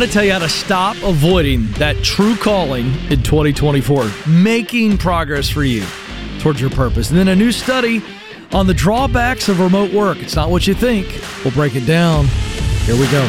going 0.00 0.06
to 0.06 0.12
tell 0.12 0.24
you 0.24 0.32
how 0.32 0.38
to 0.38 0.46
stop 0.46 0.94
avoiding 1.02 1.66
that 1.78 1.96
true 2.04 2.36
calling 2.36 2.88
in 3.10 3.22
2024, 3.22 4.10
making 4.28 4.98
progress 4.98 5.48
for 5.48 5.64
you 5.64 5.82
towards 6.38 6.60
your 6.60 6.68
purpose. 6.68 7.08
And 7.08 7.18
then 7.18 7.28
a 7.28 7.34
new 7.34 7.50
study 7.50 8.02
on 8.52 8.66
the 8.66 8.74
drawbacks 8.74 9.48
of 9.48 9.58
remote 9.58 9.94
work. 9.94 10.18
It's 10.18 10.36
not 10.36 10.50
what 10.50 10.66
you 10.66 10.74
think. 10.74 11.06
We'll 11.42 11.54
break 11.54 11.76
it 11.76 11.86
down. 11.86 12.26
Here 12.84 12.94
we 12.94 13.10
go. 13.10 13.26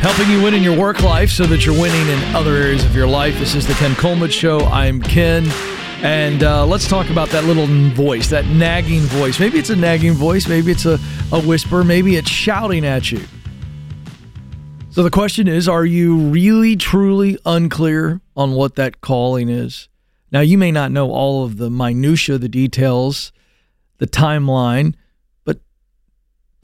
Helping 0.00 0.30
you 0.30 0.42
win 0.42 0.54
in 0.54 0.62
your 0.62 0.78
work 0.78 1.02
life 1.02 1.28
so 1.28 1.44
that 1.44 1.66
you're 1.66 1.78
winning 1.78 2.08
in 2.08 2.34
other 2.34 2.54
areas 2.54 2.86
of 2.86 2.96
your 2.96 3.06
life. 3.06 3.38
This 3.38 3.54
is 3.54 3.66
the 3.66 3.74
Ken 3.74 3.94
Coleman 3.96 4.30
Show. 4.30 4.60
I'm 4.60 5.02
Ken. 5.02 5.44
And 6.02 6.42
uh, 6.42 6.64
let's 6.64 6.88
talk 6.88 7.10
about 7.10 7.28
that 7.28 7.44
little 7.44 7.66
voice, 7.66 8.30
that 8.30 8.46
nagging 8.46 9.02
voice. 9.02 9.38
Maybe 9.38 9.58
it's 9.58 9.68
a 9.68 9.76
nagging 9.76 10.14
voice, 10.14 10.48
maybe 10.48 10.72
it's 10.72 10.86
a, 10.86 10.98
a 11.30 11.38
whisper, 11.42 11.84
maybe 11.84 12.16
it's 12.16 12.30
shouting 12.30 12.86
at 12.86 13.12
you. 13.12 13.20
So 14.88 15.02
the 15.02 15.10
question 15.10 15.46
is 15.46 15.68
are 15.68 15.84
you 15.84 16.16
really, 16.16 16.74
truly 16.74 17.38
unclear 17.44 18.22
on 18.34 18.52
what 18.52 18.76
that 18.76 19.02
calling 19.02 19.50
is? 19.50 19.90
Now, 20.32 20.40
you 20.40 20.56
may 20.56 20.72
not 20.72 20.90
know 20.90 21.10
all 21.10 21.44
of 21.44 21.58
the 21.58 21.68
minutiae, 21.68 22.38
the 22.38 22.48
details, 22.48 23.30
the 23.98 24.06
timeline, 24.06 24.94
but 25.44 25.60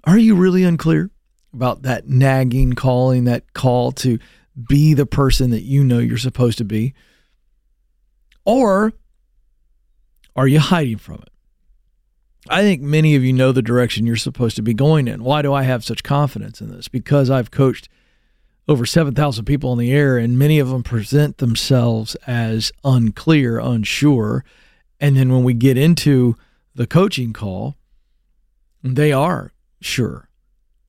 are 0.04 0.16
you 0.16 0.34
really 0.34 0.64
unclear 0.64 1.10
about 1.52 1.82
that 1.82 2.08
nagging 2.08 2.72
calling, 2.72 3.24
that 3.24 3.52
call 3.52 3.92
to 3.92 4.18
be 4.66 4.94
the 4.94 5.04
person 5.04 5.50
that 5.50 5.62
you 5.62 5.84
know 5.84 5.98
you're 5.98 6.16
supposed 6.16 6.56
to 6.56 6.64
be? 6.64 6.94
Or 8.46 8.94
are 10.36 10.46
you 10.46 10.60
hiding 10.60 10.98
from 10.98 11.16
it? 11.16 11.30
I 12.48 12.62
think 12.62 12.82
many 12.82 13.16
of 13.16 13.24
you 13.24 13.32
know 13.32 13.50
the 13.50 13.62
direction 13.62 14.06
you're 14.06 14.16
supposed 14.16 14.54
to 14.56 14.62
be 14.62 14.74
going 14.74 15.08
in. 15.08 15.24
Why 15.24 15.42
do 15.42 15.52
I 15.52 15.64
have 15.64 15.84
such 15.84 16.04
confidence 16.04 16.60
in 16.60 16.70
this? 16.70 16.86
Because 16.86 17.28
I've 17.30 17.50
coached 17.50 17.88
over 18.68 18.86
7,000 18.86 19.44
people 19.44 19.72
in 19.72 19.78
the 19.78 19.92
air, 19.92 20.16
and 20.18 20.38
many 20.38 20.58
of 20.58 20.68
them 20.68 20.82
present 20.82 21.38
themselves 21.38 22.14
as 22.26 22.72
unclear, 22.84 23.58
unsure. 23.58 24.44
And 25.00 25.16
then 25.16 25.32
when 25.32 25.44
we 25.44 25.54
get 25.54 25.76
into 25.76 26.36
the 26.74 26.86
coaching 26.86 27.32
call, 27.32 27.76
they 28.82 29.12
are 29.12 29.52
sure. 29.80 30.28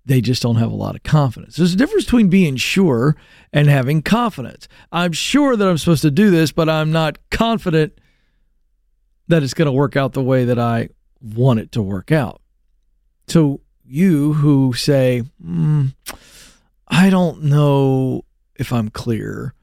They 0.05 0.21
just 0.21 0.41
don't 0.41 0.55
have 0.55 0.71
a 0.71 0.75
lot 0.75 0.95
of 0.95 1.03
confidence. 1.03 1.55
There's 1.55 1.73
a 1.73 1.77
difference 1.77 2.05
between 2.05 2.29
being 2.29 2.55
sure 2.55 3.15
and 3.51 3.67
having 3.67 4.01
confidence. 4.01 4.67
I'm 4.91 5.11
sure 5.11 5.55
that 5.55 5.67
I'm 5.67 5.77
supposed 5.77 6.01
to 6.03 6.11
do 6.11 6.31
this, 6.31 6.51
but 6.51 6.69
I'm 6.69 6.91
not 6.91 7.17
confident 7.29 7.99
that 9.27 9.43
it's 9.43 9.53
going 9.53 9.67
to 9.67 9.71
work 9.71 9.95
out 9.95 10.13
the 10.13 10.23
way 10.23 10.45
that 10.45 10.59
I 10.59 10.89
want 11.21 11.59
it 11.59 11.71
to 11.73 11.81
work 11.81 12.11
out. 12.11 12.41
So, 13.27 13.61
you 13.85 14.33
who 14.33 14.73
say, 14.73 15.23
mm, 15.43 15.93
I 16.87 17.09
don't 17.09 17.43
know 17.43 18.25
if 18.55 18.73
I'm 18.73 18.89
clear 18.89 19.53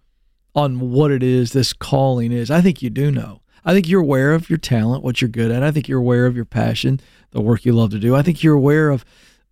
on 0.54 0.90
what 0.90 1.10
it 1.10 1.22
is 1.22 1.52
this 1.52 1.72
calling 1.72 2.32
is, 2.32 2.50
I 2.50 2.60
think 2.60 2.80
you 2.80 2.90
do 2.90 3.10
know. 3.10 3.40
I 3.64 3.72
think 3.72 3.88
you're 3.88 4.02
aware 4.02 4.32
of 4.32 4.50
your 4.50 4.58
talent, 4.58 5.02
what 5.02 5.20
you're 5.20 5.28
good 5.28 5.50
at. 5.50 5.62
I 5.62 5.70
think 5.70 5.88
you're 5.88 5.98
aware 5.98 6.26
of 6.26 6.36
your 6.36 6.44
passion, 6.44 7.00
the 7.30 7.40
work 7.40 7.64
you 7.64 7.72
love 7.72 7.90
to 7.90 7.98
do. 7.98 8.14
I 8.14 8.22
think 8.22 8.42
you're 8.42 8.54
aware 8.54 8.90
of 8.90 9.04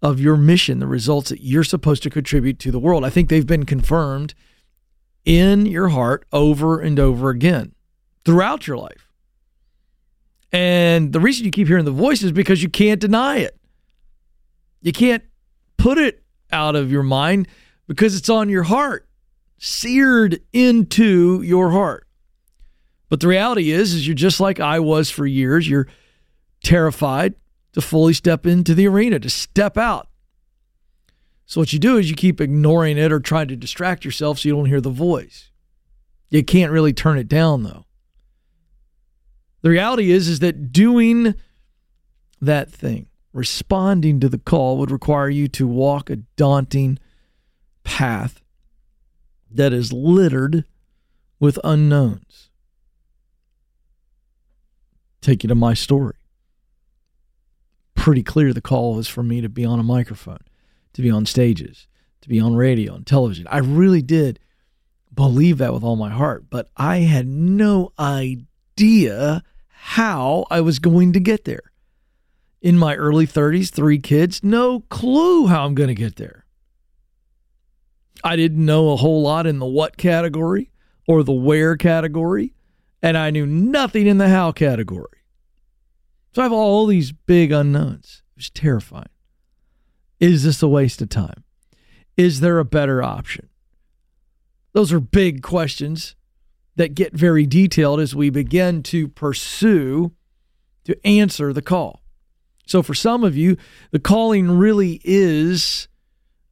of 0.02 0.18
your 0.18 0.36
mission, 0.36 0.80
the 0.80 0.86
results 0.86 1.30
that 1.30 1.42
you're 1.42 1.62
supposed 1.62 2.02
to 2.02 2.10
contribute 2.10 2.58
to 2.58 2.72
the 2.72 2.80
world. 2.80 3.05
I 3.05 3.10
think 3.10 3.28
they've 3.28 3.46
been 3.46 3.64
confirmed 3.64 4.34
in 5.24 5.64
your 5.64 5.90
heart 5.90 6.27
over 6.33 6.80
and 6.80 6.98
over 6.98 7.30
again 7.30 7.72
throughout 8.24 8.66
your 8.66 8.77
life. 8.77 9.11
And 10.53 11.12
the 11.12 11.20
reason 11.20 11.45
you 11.45 11.50
keep 11.50 11.69
hearing 11.69 11.84
the 11.84 11.91
voice 11.91 12.22
is 12.22 12.33
because 12.33 12.62
you 12.62 12.69
can't 12.69 13.00
deny 13.00 13.39
it. 13.39 13.58
You 14.83 14.92
can't 14.92 15.22
put 15.78 15.98
it 15.98 16.22
out 16.50 16.77
of 16.77 16.92
your 16.92 17.02
mind 17.02 17.48
because 17.86 18.17
it's 18.17 18.29
on 18.29 18.48
your 18.48 18.64
heart, 18.64 19.08
seared 19.58 20.41
into 20.52 21.41
your 21.42 21.70
heart. 21.70 22.07
But 23.08 23.20
the 23.20 23.29
reality 23.29 23.70
is 23.70 23.95
is 23.95 24.07
you're 24.07 24.14
just 24.14 24.41
like 24.41 24.61
I 24.61 24.80
was 24.80 25.11
for 25.11 25.27
years. 25.27 25.68
You're 25.68 25.89
terrified 26.62 27.35
to 27.73 27.80
fully 27.80 28.12
step 28.12 28.46
into 28.46 28.74
the 28.74 28.86
arena, 28.89 29.18
to 29.18 29.30
step 29.30 29.79
out. 29.79 30.08
So 31.46 31.61
what 31.61 31.73
you 31.73 31.79
do 31.79 31.98
is 31.98 32.08
you 32.08 32.17
keep 32.17 32.41
ignoring 32.41 32.96
it 32.96 33.12
or 33.12 33.20
trying 33.20 33.48
to 33.48 33.57
distract 33.57 34.05
yourself 34.05 34.39
so 34.39 34.48
you 34.48 34.55
don't 34.55 34.67
hear 34.67 34.80
the 34.80 34.91
voice. 34.91 35.51
You 36.30 36.42
can't 36.42 36.73
really 36.73 36.95
turn 36.95 37.18
it 37.18 37.29
down 37.29 37.62
though. 37.62 37.85
The 39.62 39.70
reality 39.70 40.11
is 40.11 40.28
is 40.28 40.40
that 40.40 40.73
doing 40.73 41.34
that 42.40 42.70
thing, 42.70 43.06
responding 43.33 44.20
to 44.20 44.28
the 44.28 44.39
call 44.39 44.77
would 44.78 44.90
require 44.90 45.30
you 45.30 45.48
to 45.48 45.67
walk 45.67 46.11
a 46.11 46.17
daunting 46.36 46.98
path 47.84 48.42
that 49.50 49.73
is 49.73 49.92
littered 49.92 50.64
with 51.39 51.58
unknowns. 51.64 52.50
Take 55.20 55.45
you 55.45 55.48
to 55.48 55.55
my 55.55 55.74
story. 55.74 56.17
Pretty 57.94 58.24
clear 58.24 58.52
the 58.52 58.61
call 58.61 58.96
was 58.96 59.06
for 59.06 59.23
me 59.23 59.40
to 59.40 59.48
be 59.48 59.64
on 59.64 59.79
a 59.79 59.84
microphone, 59.84 60.40
to 60.94 61.02
be 61.02 61.11
on 61.11 61.24
stages, 61.24 61.86
to 62.20 62.29
be 62.29 62.40
on 62.40 62.56
radio 62.56 62.94
and 62.94 63.06
television. 63.06 63.46
I 63.48 63.58
really 63.58 64.02
did 64.02 64.40
believe 65.14 65.58
that 65.58 65.73
with 65.73 65.84
all 65.84 65.94
my 65.94 66.11
heart, 66.11 66.46
but 66.50 66.68
I 66.77 66.98
had 66.98 67.29
no 67.29 67.92
idea 67.98 68.46
how 69.70 70.46
I 70.50 70.60
was 70.60 70.78
going 70.78 71.12
to 71.12 71.20
get 71.20 71.44
there. 71.44 71.72
In 72.60 72.78
my 72.78 72.94
early 72.94 73.26
30s, 73.26 73.70
three 73.70 73.98
kids, 73.98 74.42
no 74.42 74.80
clue 74.80 75.46
how 75.46 75.66
I'm 75.66 75.74
going 75.74 75.88
to 75.88 75.94
get 75.94 76.16
there. 76.16 76.46
I 78.22 78.36
didn't 78.36 78.64
know 78.64 78.90
a 78.90 78.96
whole 78.96 79.22
lot 79.22 79.46
in 79.46 79.58
the 79.58 79.66
what 79.66 79.96
category 79.96 80.70
or 81.08 81.24
the 81.24 81.32
where 81.32 81.76
category, 81.76 82.54
and 83.02 83.18
I 83.18 83.30
knew 83.30 83.46
nothing 83.46 84.06
in 84.06 84.18
the 84.18 84.28
how 84.28 84.52
category. 84.52 85.18
So 86.32 86.42
I 86.42 86.44
have 86.44 86.52
all 86.52 86.86
these 86.86 87.12
big 87.12 87.50
unknowns. 87.50 88.22
It 88.36 88.38
was 88.38 88.50
terrifying. 88.50 89.08
Is 90.20 90.44
this 90.44 90.62
a 90.62 90.68
waste 90.68 91.02
of 91.02 91.08
time? 91.08 91.44
Is 92.16 92.40
there 92.40 92.58
a 92.58 92.64
better 92.64 93.02
option? 93.02 93.48
Those 94.72 94.92
are 94.92 95.00
big 95.00 95.42
questions 95.42 96.14
that 96.77 96.94
get 96.94 97.12
very 97.12 97.46
detailed 97.46 98.00
as 98.00 98.14
we 98.14 98.30
begin 98.30 98.83
to 98.84 99.08
pursue 99.08 100.12
to 100.84 101.06
answer 101.06 101.52
the 101.52 101.62
call. 101.62 102.02
So, 102.66 102.83
for 102.83 102.94
some 102.94 103.24
of 103.24 103.36
you, 103.36 103.56
the 103.90 103.98
calling 103.98 104.58
really 104.58 105.00
is 105.05 105.88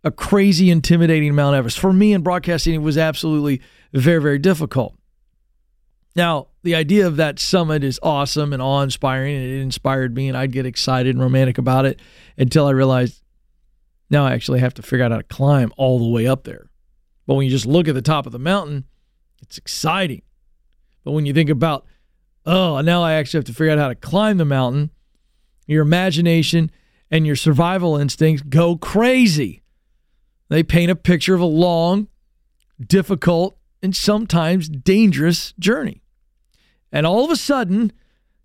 a 0.02 0.10
crazy, 0.10 0.70
intimidating 0.70 1.34
Mount 1.34 1.56
Everest. 1.56 1.78
For 1.78 1.92
me 1.92 2.12
in 2.12 2.22
broadcasting, 2.22 2.74
it 2.74 2.78
was 2.78 2.98
absolutely 2.98 3.60
very, 3.92 4.20
very 4.20 4.38
difficult. 4.38 4.96
Now, 6.16 6.48
the 6.62 6.74
idea 6.74 7.06
of 7.06 7.16
that 7.16 7.38
summit 7.38 7.84
is 7.84 8.00
awesome 8.02 8.52
and 8.52 8.60
awe 8.60 8.82
inspiring, 8.82 9.36
and 9.36 9.44
it 9.44 9.60
inspired 9.60 10.14
me, 10.14 10.28
and 10.28 10.36
I'd 10.36 10.52
get 10.52 10.66
excited 10.66 11.14
and 11.14 11.22
romantic 11.22 11.58
about 11.58 11.86
it 11.86 12.00
until 12.36 12.66
I 12.66 12.70
realized 12.70 13.22
now 14.10 14.26
I 14.26 14.32
actually 14.32 14.60
have 14.60 14.74
to 14.74 14.82
figure 14.82 15.04
out 15.04 15.12
how 15.12 15.18
to 15.18 15.22
climb 15.22 15.72
all 15.76 15.98
the 15.98 16.08
way 16.08 16.26
up 16.26 16.44
there. 16.44 16.68
But 17.26 17.34
when 17.34 17.44
you 17.44 17.50
just 17.50 17.66
look 17.66 17.86
at 17.86 17.94
the 17.94 18.02
top 18.02 18.26
of 18.26 18.32
the 18.32 18.38
mountain, 18.40 18.84
it's 19.42 19.58
exciting. 19.58 20.22
But 21.04 21.12
when 21.12 21.26
you 21.26 21.32
think 21.32 21.50
about, 21.50 21.86
oh, 22.46 22.80
now 22.80 23.02
I 23.02 23.14
actually 23.14 23.38
have 23.38 23.44
to 23.46 23.54
figure 23.54 23.72
out 23.72 23.78
how 23.78 23.88
to 23.88 23.94
climb 23.94 24.38
the 24.38 24.44
mountain, 24.44 24.90
your 25.66 25.82
imagination 25.82 26.70
and 27.10 27.26
your 27.26 27.36
survival 27.36 27.96
instincts 27.96 28.42
go 28.42 28.76
crazy. 28.76 29.62
They 30.48 30.62
paint 30.62 30.90
a 30.90 30.96
picture 30.96 31.34
of 31.34 31.40
a 31.40 31.46
long, 31.46 32.08
difficult, 32.84 33.56
and 33.82 33.94
sometimes 33.94 34.68
dangerous 34.68 35.52
journey. 35.58 36.02
And 36.92 37.06
all 37.06 37.24
of 37.24 37.30
a 37.30 37.36
sudden, 37.36 37.92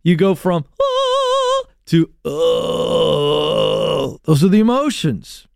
you 0.04 0.16
go 0.16 0.36
from 0.36 0.66
oh 0.80 1.66
to 1.88 2.12
oh. 2.24 4.20
Those 4.24 4.44
are 4.44 4.50
the 4.50 4.60
emotions. 4.60 5.48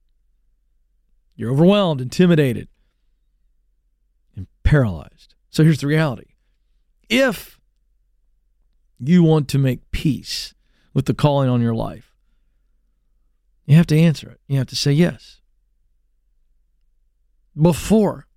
You're 1.35 1.51
overwhelmed, 1.51 2.01
intimidated, 2.01 2.67
paralyzed. 4.69 5.33
So 5.49 5.63
here's 5.63 5.81
the 5.81 5.87
reality 5.87 6.35
if 7.09 7.59
you 8.99 9.23
want 9.23 9.47
to 9.47 9.57
make 9.57 9.89
peace 9.89 10.53
with 10.93 11.05
the 11.07 11.15
calling 11.15 11.49
on 11.49 11.59
your 11.59 11.73
life, 11.73 12.13
you 13.65 13.75
have 13.75 13.87
to 13.87 13.97
answer 13.97 14.29
it. 14.29 14.39
You 14.47 14.59
have 14.59 14.67
to 14.67 14.75
say 14.75 14.91
yes 14.91 15.41
before 17.59 18.27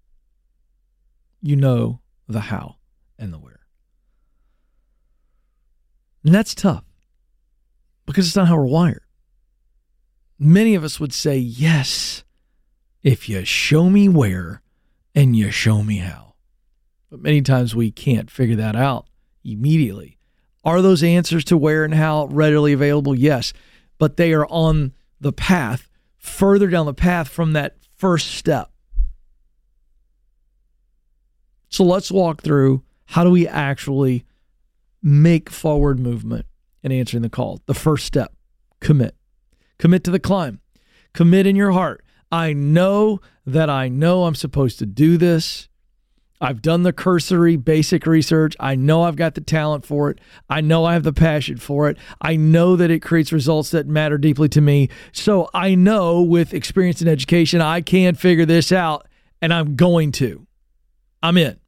you 1.43 1.55
know 1.55 2.00
the 2.26 2.40
how 2.40 2.76
and 3.19 3.31
the 3.31 3.38
where. 3.38 3.61
And 6.25 6.34
that's 6.34 6.55
tough 6.55 6.84
because 8.06 8.26
it's 8.26 8.37
not 8.37 8.49
how 8.49 8.56
we're 8.56 8.64
wired. 8.64 9.02
Many 10.38 10.75
of 10.75 10.82
us 10.82 10.99
would 10.99 11.12
say, 11.12 11.37
yes, 11.37 12.25
if 13.02 13.29
you 13.29 13.44
show 13.44 13.90
me 13.90 14.08
where 14.08 14.61
and 15.14 15.36
you 15.36 15.50
show 15.50 15.82
me 15.82 15.98
how. 15.98 16.34
But 17.10 17.20
many 17.20 17.42
times 17.42 17.74
we 17.74 17.90
can't 17.90 18.30
figure 18.30 18.56
that 18.56 18.76
out 18.76 19.06
immediately. 19.44 20.18
Are 20.64 20.80
those 20.80 21.02
answers 21.02 21.44
to 21.46 21.56
where 21.56 21.84
and 21.84 21.94
how 21.94 22.26
readily 22.26 22.72
available? 22.72 23.14
Yes, 23.14 23.52
but 23.98 24.16
they 24.16 24.32
are 24.32 24.46
on 24.46 24.92
the 25.20 25.32
path 25.32 25.88
further 26.18 26.68
down 26.68 26.86
the 26.86 26.94
path 26.94 27.28
from 27.28 27.52
that 27.52 27.76
first 27.96 28.30
step. 28.32 28.70
So 31.68 31.84
let's 31.84 32.12
walk 32.12 32.42
through 32.42 32.82
how 33.06 33.24
do 33.24 33.30
we 33.30 33.48
actually 33.48 34.24
make 35.02 35.50
forward 35.50 35.98
movement 35.98 36.46
in 36.82 36.92
answering 36.92 37.22
the 37.22 37.28
call. 37.28 37.60
The 37.66 37.74
first 37.74 38.06
step 38.06 38.32
commit. 38.80 39.16
Commit 39.78 40.04
to 40.04 40.10
the 40.10 40.20
climb. 40.20 40.60
Commit 41.12 41.46
in 41.46 41.56
your 41.56 41.72
heart. 41.72 42.04
I 42.32 42.55
know 42.55 43.20
that 43.44 43.69
I 43.69 43.88
know 43.88 44.25
I'm 44.25 44.34
supposed 44.34 44.79
to 44.79 44.87
do 44.87 45.19
this. 45.19 45.69
I've 46.40 46.62
done 46.62 46.82
the 46.82 46.93
cursory 46.93 47.56
basic 47.56 48.05
research. 48.05 48.56
I 48.58 48.75
know 48.75 49.02
I've 49.02 49.14
got 49.14 49.37
the 49.37 49.40
talent 49.43 49.87
for 49.87 50.11
it. 50.11 50.19
I 50.50 50.61
know 50.61 50.84
I 50.84 50.94
have 50.94 51.05
the 51.05 51.12
passion 51.12 51.58
for 51.58 51.88
it. 51.88 51.99
I 52.20 52.34
know 52.34 52.75
that 52.75 52.90
it 52.90 53.00
creates 53.00 53.32
results 53.32 53.70
that 53.70 53.87
matter 53.87 54.19
deeply 54.19 54.49
to 54.49 54.61
me. 54.61 54.88
So 55.12 55.50
I 55.55 55.76
know 55.76 56.23
with 56.23 56.52
experience 56.52 57.00
and 57.00 57.08
education, 57.08 57.61
I 57.61 57.81
can 57.81 58.17
figure 58.17 58.46
this 58.46 58.73
out 58.73 59.06
and 59.40 59.55
I'm 59.55 59.76
going 59.76 60.11
to. 60.12 60.46
I'm 61.23 61.37
in. 61.37 61.61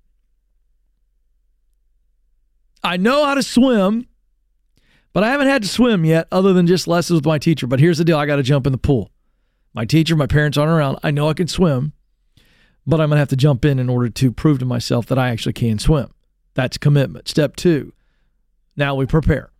I 2.82 2.96
know 2.96 3.24
how 3.24 3.34
to 3.34 3.42
swim, 3.44 4.08
but 5.12 5.22
I 5.22 5.30
haven't 5.30 5.46
had 5.46 5.62
to 5.62 5.68
swim 5.68 6.04
yet 6.04 6.26
other 6.32 6.52
than 6.52 6.66
just 6.66 6.88
lessons 6.88 7.18
with 7.18 7.26
my 7.26 7.38
teacher. 7.38 7.68
But 7.68 7.78
here's 7.78 7.98
the 7.98 8.04
deal 8.04 8.18
I 8.18 8.26
got 8.26 8.36
to 8.36 8.42
jump 8.42 8.66
in 8.66 8.72
the 8.72 8.78
pool. 8.78 9.12
My 9.74 9.84
teacher, 9.84 10.16
my 10.16 10.26
parents 10.26 10.56
aren't 10.56 10.72
around. 10.72 10.98
I 11.02 11.10
know 11.10 11.28
I 11.28 11.34
can 11.34 11.48
swim 11.48 11.92
but 12.86 13.00
I'm 13.00 13.08
going 13.08 13.16
to 13.16 13.20
have 13.20 13.28
to 13.28 13.36
jump 13.36 13.64
in 13.64 13.78
in 13.78 13.88
order 13.88 14.08
to 14.08 14.32
prove 14.32 14.58
to 14.58 14.64
myself 14.64 15.06
that 15.06 15.18
I 15.18 15.30
actually 15.30 15.54
can 15.54 15.78
swim. 15.78 16.12
That's 16.54 16.78
commitment. 16.78 17.28
Step 17.28 17.56
two, 17.56 17.92
now 18.76 18.94
we 18.94 19.06
prepare. 19.06 19.50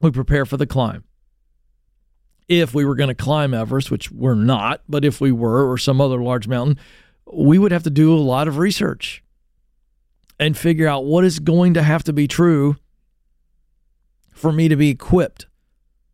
We 0.00 0.10
prepare 0.10 0.46
for 0.46 0.56
the 0.56 0.66
climb. 0.66 1.04
If 2.48 2.74
we 2.74 2.84
were 2.84 2.94
going 2.94 3.08
to 3.08 3.14
climb 3.14 3.52
Everest, 3.52 3.90
which 3.90 4.10
we're 4.10 4.34
not, 4.34 4.82
but 4.88 5.04
if 5.04 5.20
we 5.20 5.32
were, 5.32 5.70
or 5.70 5.76
some 5.76 6.00
other 6.00 6.22
large 6.22 6.48
mountain, 6.48 6.78
we 7.30 7.58
would 7.58 7.72
have 7.72 7.82
to 7.82 7.90
do 7.90 8.14
a 8.14 8.16
lot 8.16 8.48
of 8.48 8.58
research 8.58 9.22
and 10.38 10.56
figure 10.56 10.86
out 10.86 11.04
what 11.04 11.24
is 11.24 11.40
going 11.40 11.74
to 11.74 11.82
have 11.82 12.04
to 12.04 12.12
be 12.12 12.28
true 12.28 12.76
for 14.32 14.52
me 14.52 14.68
to 14.68 14.76
be 14.76 14.88
equipped 14.88 15.46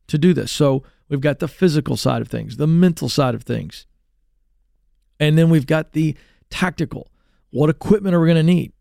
to 0.08 0.18
do 0.18 0.32
this. 0.32 0.50
So 0.50 0.82
we've 1.08 1.20
got 1.20 1.38
the 1.38 1.48
physical 1.48 1.96
side 1.96 2.22
of 2.22 2.28
things, 2.28 2.56
the 2.56 2.66
mental 2.66 3.08
side 3.08 3.34
of 3.34 3.42
things 3.42 3.86
and 5.20 5.38
then 5.38 5.50
we've 5.50 5.66
got 5.66 5.92
the 5.92 6.16
tactical. 6.50 7.10
What 7.50 7.70
equipment 7.70 8.14
are 8.14 8.20
we 8.20 8.26
going 8.26 8.36
to 8.36 8.42
need? 8.42 8.72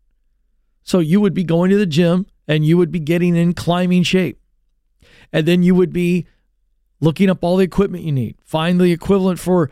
So 0.82 0.98
you 0.98 1.20
would 1.20 1.34
be 1.34 1.44
going 1.44 1.70
to 1.70 1.78
the 1.78 1.86
gym 1.86 2.26
and 2.46 2.64
you 2.64 2.76
would 2.76 2.90
be 2.90 3.00
getting 3.00 3.36
in 3.36 3.54
climbing 3.54 4.02
shape. 4.02 4.40
And 5.32 5.46
then 5.46 5.62
you 5.62 5.74
would 5.74 5.92
be 5.92 6.26
looking 7.00 7.30
up 7.30 7.42
all 7.42 7.56
the 7.56 7.64
equipment 7.64 8.04
you 8.04 8.12
need. 8.12 8.36
Find 8.44 8.80
the 8.80 8.92
equivalent 8.92 9.38
for 9.38 9.70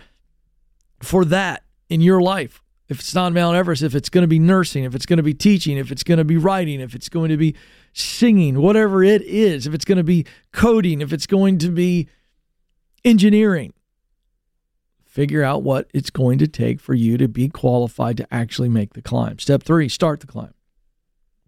for 1.03 1.25
that 1.27 1.65
in 1.89 2.01
your 2.01 2.23
life. 2.23 2.63
If 2.89 3.01
it's 3.01 3.15
not 3.15 3.33
Mount 3.33 3.57
Everest, 3.57 3.83
if 3.83 3.95
it's 3.95 4.09
going 4.09 4.23
to 4.23 4.29
be 4.29 4.39
nursing, 4.39 4.85
if 4.85 4.95
it's 4.95 5.07
going 5.07 5.17
to 5.17 5.23
be 5.23 5.35
teaching, 5.35 5.79
if 5.79 5.91
it's 5.91 6.03
going 6.03 6.19
to 6.19 6.25
be 6.25 6.37
writing, 6.37 6.81
if 6.81 6.95
it's 6.95 7.09
going 7.09 7.31
to 7.31 7.37
be 7.37 7.57
singing, 7.93 8.61
whatever 8.61 9.03
it 9.03 9.23
is, 9.23 9.67
if 9.67 9.75
it's 9.75 9.85
going 9.85 9.99
to 9.99 10.05
be 10.05 10.27
coding, 10.53 11.01
if 11.01 11.13
it's 11.13 11.27
going 11.27 11.59
to 11.59 11.71
be 11.71 12.09
engineering, 13.05 13.73
figure 15.05 15.43
out 15.43 15.63
what 15.63 15.91
it's 15.93 16.11
going 16.11 16.39
to 16.39 16.47
take 16.47 16.81
for 16.81 16.95
you 16.95 17.19
to 17.19 17.29
be 17.29 17.49
qualified 17.49 18.17
to 18.17 18.35
actually 18.35 18.69
make 18.69 18.95
the 18.95 19.03
climb. 19.03 19.39
Step 19.39 19.63
three, 19.63 19.89
start 19.89 20.21
the 20.21 20.27
climb. 20.27 20.55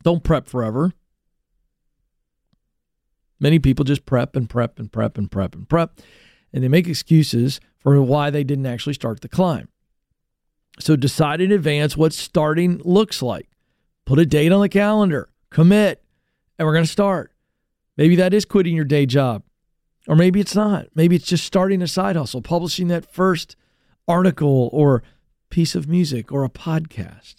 Don't 0.03 0.23
prep 0.23 0.47
forever. 0.47 0.93
Many 3.41 3.59
people 3.59 3.85
just 3.85 4.07
prep 4.07 4.37
and 4.37 4.49
prep 4.49 4.79
and 4.79 4.93
prep 4.93 5.19
and 5.19 5.31
prep 5.31 5.55
and 5.55 5.69
prep, 5.69 6.01
and 6.53 6.63
they 6.63 6.69
make 6.69 6.87
excuses 6.87 7.61
for 7.79 8.01
why 8.01 8.31
they 8.31 8.45
didn't 8.45 8.67
actually 8.67 8.95
start 8.95 9.21
the 9.21 9.29
climb. 9.29 9.69
So 10.81 10.97
decide 10.97 11.41
in 11.41 11.53
advance 11.53 11.97
what 11.97 12.13
starting 12.13 12.81
looks 12.85 13.23
like. 13.23 13.49
Put 14.07 14.19
a 14.19 14.27
date 14.27 14.53
on 14.53 14.61
the 14.61 14.69
calendar, 14.69 15.29
commit, 15.51 16.03
and 16.59 16.67
we're 16.67 16.75
going 16.75 16.85
to 16.85 16.91
start. 16.91 17.33
Maybe 17.97 18.17
that 18.17 18.35
is 18.35 18.45
quitting 18.45 18.75
your 18.75 18.85
day 18.85 19.07
job. 19.07 19.43
Or 20.07 20.17
maybe 20.17 20.41
it's 20.41 20.55
not. 20.55 20.89
Maybe 20.95 21.17
it's 21.17 21.27
just 21.27 21.45
starting 21.45 21.81
a 21.83 21.89
side 21.89 22.17
hustle, 22.17 22.43
publishing 22.43 22.89
that 22.89 23.11
first 23.11 23.57
article 24.07 24.69
or 24.73 25.03
piece 25.51 25.75
of 25.75 25.89
music 25.89 26.31
or 26.31 26.45
a 26.45 26.51
podcast. 26.51 27.37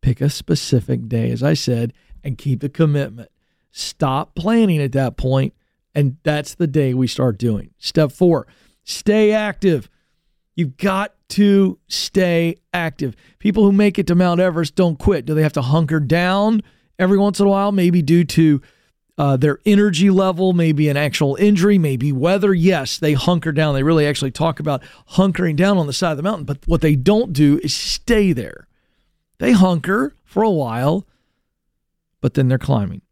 Pick 0.00 0.20
a 0.20 0.30
specific 0.30 1.08
day, 1.08 1.30
as 1.30 1.42
I 1.42 1.54
said, 1.54 1.92
and 2.24 2.38
keep 2.38 2.60
the 2.60 2.68
commitment. 2.68 3.30
Stop 3.70 4.34
planning 4.34 4.82
at 4.82 4.92
that 4.92 5.16
point, 5.16 5.54
and 5.94 6.16
that's 6.24 6.54
the 6.54 6.66
day 6.66 6.92
we 6.92 7.06
start 7.06 7.38
doing. 7.38 7.70
Step 7.78 8.10
four, 8.10 8.46
stay 8.82 9.32
active. 9.32 9.88
You've 10.56 10.76
got 10.76 11.14
to 11.30 11.78
stay 11.88 12.56
active. 12.74 13.16
People 13.38 13.64
who 13.64 13.72
make 13.72 13.98
it 13.98 14.06
to 14.08 14.14
Mount 14.14 14.40
Everest 14.40 14.74
don't 14.74 14.98
quit. 14.98 15.24
Do 15.24 15.34
they 15.34 15.42
have 15.42 15.54
to 15.54 15.62
hunker 15.62 16.00
down 16.00 16.62
every 16.98 17.16
once 17.16 17.40
in 17.40 17.46
a 17.46 17.50
while? 17.50 17.72
Maybe 17.72 18.02
due 18.02 18.24
to 18.24 18.60
uh, 19.18 19.36
their 19.36 19.58
energy 19.66 20.10
level, 20.10 20.52
maybe 20.52 20.88
an 20.88 20.96
actual 20.96 21.36
injury, 21.36 21.78
maybe 21.78 22.12
weather. 22.12 22.54
Yes, 22.54 22.98
they 22.98 23.12
hunker 23.12 23.52
down. 23.52 23.74
They 23.74 23.82
really 23.82 24.06
actually 24.06 24.30
talk 24.30 24.58
about 24.58 24.82
hunkering 25.12 25.56
down 25.56 25.78
on 25.78 25.86
the 25.86 25.92
side 25.92 26.12
of 26.12 26.16
the 26.16 26.22
mountain. 26.22 26.44
But 26.44 26.58
what 26.66 26.80
they 26.80 26.96
don't 26.96 27.32
do 27.32 27.60
is 27.62 27.74
stay 27.74 28.32
there. 28.32 28.68
They 29.38 29.52
hunker 29.52 30.16
for 30.24 30.42
a 30.42 30.50
while, 30.50 31.06
but 32.20 32.34
then 32.34 32.48
they're 32.48 32.58
climbing. 32.58 33.02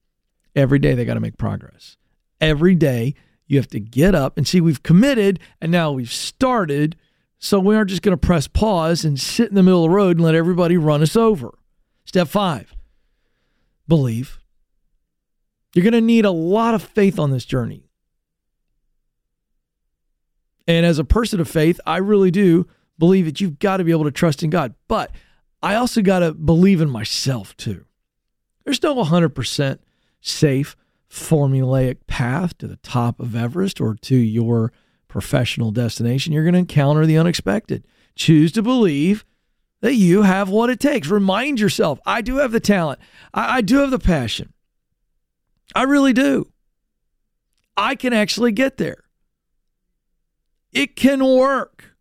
Every 0.57 0.79
day 0.79 0.95
they 0.95 1.05
got 1.05 1.15
to 1.15 1.21
make 1.21 1.37
progress. 1.37 1.97
Every 2.41 2.75
day 2.75 3.15
you 3.47 3.59
have 3.59 3.69
to 3.69 3.81
get 3.81 4.15
up 4.15 4.37
and 4.37 4.49
see 4.49 4.61
we've 4.61 4.83
committed 4.83 5.39
and 5.61 5.71
now 5.71 5.93
we've 5.93 6.13
started. 6.13 6.97
So 7.39 7.59
we 7.59 7.75
aren't 7.75 7.91
just 7.91 8.03
going 8.03 8.17
to 8.17 8.27
press 8.27 8.47
pause 8.47 9.05
and 9.05 9.19
sit 9.21 9.49
in 9.49 9.55
the 9.55 9.63
middle 9.63 9.85
of 9.85 9.91
the 9.91 9.97
road 9.97 10.17
and 10.17 10.25
let 10.25 10.35
everybody 10.35 10.77
run 10.77 11.03
us 11.03 11.17
over. 11.17 11.57
Step 12.05 12.29
five 12.29 12.75
believe. 13.87 14.40
You're 15.75 15.85
going 15.85 15.93
to 15.93 16.01
need 16.01 16.25
a 16.25 16.31
lot 16.31 16.75
of 16.75 16.83
faith 16.83 17.19
on 17.19 17.31
this 17.31 17.45
journey. 17.45 17.85
And 20.67 20.85
as 20.87 20.99
a 20.99 21.05
person 21.05 21.41
of 21.41 21.49
faith, 21.49 21.81
I 21.87 21.99
really 21.99 22.31
do 22.31 22.67
believe 22.99 23.25
that 23.25 23.41
you've 23.41 23.59
got 23.59 23.79
to 23.79 23.85
be 23.85 23.93
able 23.93 24.05
to 24.05 24.11
trust 24.11 24.43
in 24.43 24.51
God. 24.51 24.75
But 24.89 25.11
I 25.63 25.75
also 25.75 26.03
got 26.03 26.21
to 26.21 26.33
believe 26.33 26.81
in 26.81 26.91
myself 26.91 27.57
too. 27.57 27.85
There's 28.65 28.83
no 28.83 28.95
100% 28.95 29.79
safe, 30.21 30.77
formulaic 31.11 32.07
path 32.07 32.57
to 32.59 32.69
the 32.69 32.77
top 32.77 33.19
of 33.21 33.35
Everest 33.35 33.81
or 33.81 33.95
to 33.95 34.17
your 34.17 34.73
professional 35.09 35.73
destination. 35.73 36.33
You're 36.33 36.45
going 36.45 36.55
to 36.55 36.61
encounter 36.61 37.05
the 37.05 37.19
unexpected. 37.19 37.85
Choose 38.15 38.53
to 38.53 38.63
believe 38.63 39.25
that 39.81 39.95
you 39.95 40.23
have 40.23 40.49
what 40.49 40.71
it 40.71 40.79
takes. 40.79 41.09
Remind 41.09 41.59
yourself, 41.59 41.99
I 42.07 42.21
do 42.21 42.37
have 42.37 42.53
the 42.53 42.61
talent, 42.61 43.01
I, 43.35 43.57
I 43.57 43.61
do 43.61 43.79
have 43.79 43.91
the 43.91 43.99
passion. 43.99 44.53
I 45.75 45.85
really 45.85 46.13
do. 46.13 46.53
I 47.77 47.95
can 47.95 48.13
actually 48.13 48.53
get 48.53 48.77
there. 48.77 49.05
It 50.73 50.97
can 50.97 51.25
work. 51.25 51.97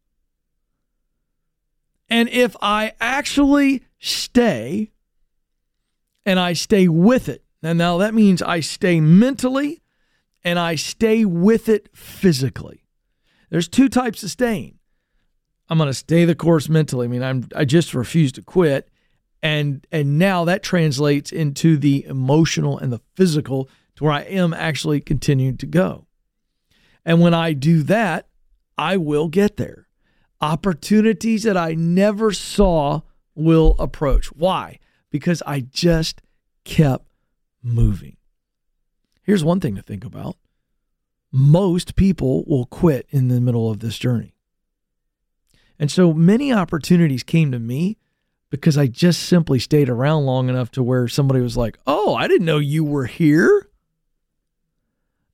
And 2.09 2.27
if 2.29 2.55
I 2.61 2.93
actually 2.99 3.83
stay 3.99 4.91
and 6.25 6.39
I 6.39 6.53
stay 6.53 6.87
with 6.87 7.29
it, 7.29 7.43
and 7.61 7.77
now 7.77 7.97
that 7.97 8.13
means 8.13 8.41
I 8.41 8.61
stay 8.61 8.99
mentally 8.99 9.81
and 10.43 10.57
I 10.57 10.75
stay 10.75 11.25
with 11.25 11.69
it 11.69 11.89
physically. 11.95 12.85
There's 13.49 13.67
two 13.67 13.89
types 13.89 14.23
of 14.23 14.31
staying. 14.31 14.79
I'm 15.69 15.77
going 15.77 15.89
to 15.89 15.93
stay 15.93 16.25
the 16.25 16.35
course 16.35 16.69
mentally. 16.69 17.05
I 17.05 17.09
mean, 17.09 17.23
I'm 17.23 17.47
I 17.55 17.65
just 17.65 17.93
refuse 17.93 18.31
to 18.33 18.41
quit 18.41 18.89
and 19.41 19.85
and 19.91 20.19
now 20.19 20.45
that 20.45 20.63
translates 20.63 21.31
into 21.31 21.77
the 21.77 22.05
emotional 22.05 22.77
and 22.77 22.91
the 22.91 23.01
physical 23.15 23.69
to 23.95 24.03
where 24.03 24.13
I 24.13 24.21
am 24.21 24.53
actually 24.53 25.01
continuing 25.01 25.57
to 25.57 25.65
go. 25.65 26.05
And 27.05 27.21
when 27.21 27.33
I 27.33 27.53
do 27.53 27.83
that, 27.83 28.27
I 28.77 28.97
will 28.97 29.27
get 29.27 29.57
there. 29.57 29.87
Opportunities 30.41 31.43
that 31.43 31.57
I 31.57 31.73
never 31.73 32.31
saw 32.31 33.01
will 33.35 33.75
approach. 33.79 34.27
Why? 34.27 34.79
Because 35.09 35.41
I 35.45 35.61
just 35.61 36.21
kept 36.63 37.07
moving. 37.63 38.17
Here's 39.23 39.43
one 39.43 39.59
thing 39.59 39.75
to 39.75 39.81
think 39.81 40.05
about 40.05 40.37
most 41.31 41.95
people 41.95 42.43
will 42.45 42.65
quit 42.65 43.05
in 43.09 43.27
the 43.27 43.39
middle 43.39 43.69
of 43.69 43.79
this 43.79 43.97
journey. 43.99 44.33
And 45.77 45.91
so 45.91 46.13
many 46.13 46.51
opportunities 46.51 47.23
came 47.23 47.51
to 47.51 47.59
me 47.59 47.97
because 48.49 48.77
I 48.77 48.87
just 48.87 49.23
simply 49.23 49.59
stayed 49.59 49.89
around 49.89 50.25
long 50.25 50.49
enough 50.49 50.71
to 50.71 50.83
where 50.83 51.07
somebody 51.07 51.41
was 51.41 51.57
like, 51.57 51.77
Oh, 51.85 52.15
I 52.15 52.27
didn't 52.27 52.45
know 52.45 52.57
you 52.57 52.83
were 52.83 53.05
here. 53.05 53.67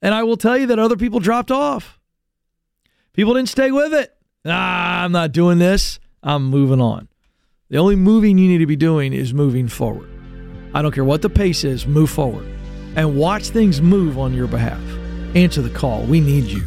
And 0.02 0.14
I 0.14 0.24
will 0.24 0.38
tell 0.38 0.58
you 0.58 0.68
that 0.68 0.80
other 0.80 0.98
people 0.98 1.20
dropped 1.20 1.52
off. 1.52 2.00
People 3.14 3.34
didn't 3.34 3.50
stay 3.50 3.72
with 3.72 3.94
it. 3.94 4.16
Ah, 4.46 5.04
I'm 5.04 5.12
not 5.12 5.32
doing 5.32 5.58
this. 5.58 6.00
I'm 6.22 6.46
moving 6.46 6.82
on. 6.82 7.08
The 7.70 7.78
only 7.78 7.96
moving 7.96 8.38
you 8.38 8.48
need 8.48 8.60
to 8.60 8.66
be 8.66 8.76
doing 8.76 9.14
is 9.14 9.34
moving 9.34 9.68
forward. 9.68 10.10
I 10.74 10.82
don't 10.82 10.92
care 10.92 11.04
what 11.06 11.22
the 11.22 11.30
pace 11.30 11.64
is, 11.64 11.88
move 11.88 12.10
forward 12.10 12.46
and 12.96 13.18
watch 13.18 13.50
things 13.50 13.82
move 13.82 14.18
on 14.18 14.34
your 14.34 14.48
behalf. 14.48 14.82
Answer 15.36 15.62
the 15.62 15.70
call. 15.70 16.04
We 16.04 16.22
need 16.22 16.46
you. 16.46 16.64